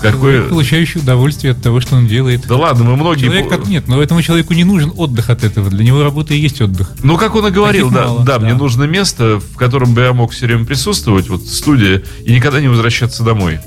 [0.00, 0.42] Какой...
[0.42, 2.46] Получающий удовольствие от того, что он делает.
[2.46, 3.24] Да ладно, мы многие...
[3.24, 5.70] Человек, как- нет, но этому человеку не нужен отдых от этого.
[5.70, 6.92] Для него работа и есть отдых.
[7.02, 8.44] Ну, как он и говорил, да, мало, да, да.
[8.44, 12.60] мне нужно место, в котором бы я мог все время присутствовать, вот студия, и никогда
[12.60, 13.60] не возвращаться домой.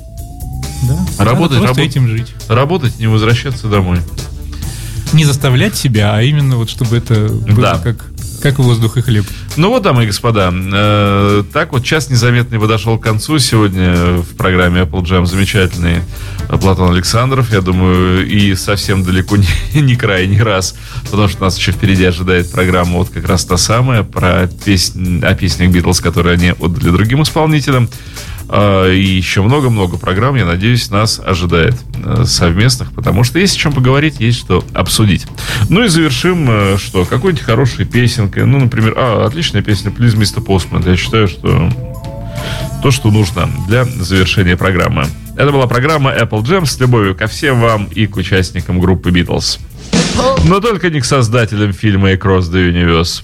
[0.82, 1.24] Да.
[1.24, 1.86] Работать, работать.
[1.86, 2.34] этим жить.
[2.48, 3.98] Работать, не возвращаться домой.
[5.12, 7.80] Не заставлять себя, а именно вот чтобы это было Да.
[7.82, 8.04] как,
[8.42, 9.24] как воздух и хлеб.
[9.56, 14.36] Ну вот, дамы и господа, э, так вот час незаметный подошел к концу сегодня в
[14.36, 16.02] программе Apple Jam замечательный
[16.60, 19.46] Платон Александров, я думаю, и совсем далеко не,
[19.80, 20.74] не крайний раз,
[21.10, 25.34] потому что нас еще впереди ожидает программа вот как раз та самая про песнь, о
[25.34, 27.88] песнях Битлз, которые они отдали другим исполнителям.
[28.48, 33.58] А, И еще много-много программ, я надеюсь, нас ожидает э, совместных, потому что есть о
[33.58, 35.26] чем поговорить, есть что обсудить.
[35.68, 38.46] Ну и завершим, э, что, какой-нибудь хорошей песенкой.
[38.46, 40.44] Ну, например, а, отличная песня «Please, Mr.
[40.44, 40.88] Postman».
[40.88, 41.70] Я считаю, что
[42.82, 45.06] то, что нужно для завершения программы.
[45.36, 49.58] Это была программа Apple Jam с любовью ко всем вам и к участникам группы Beatles.
[50.44, 53.22] Но только не к создателям фильма Across the Universe.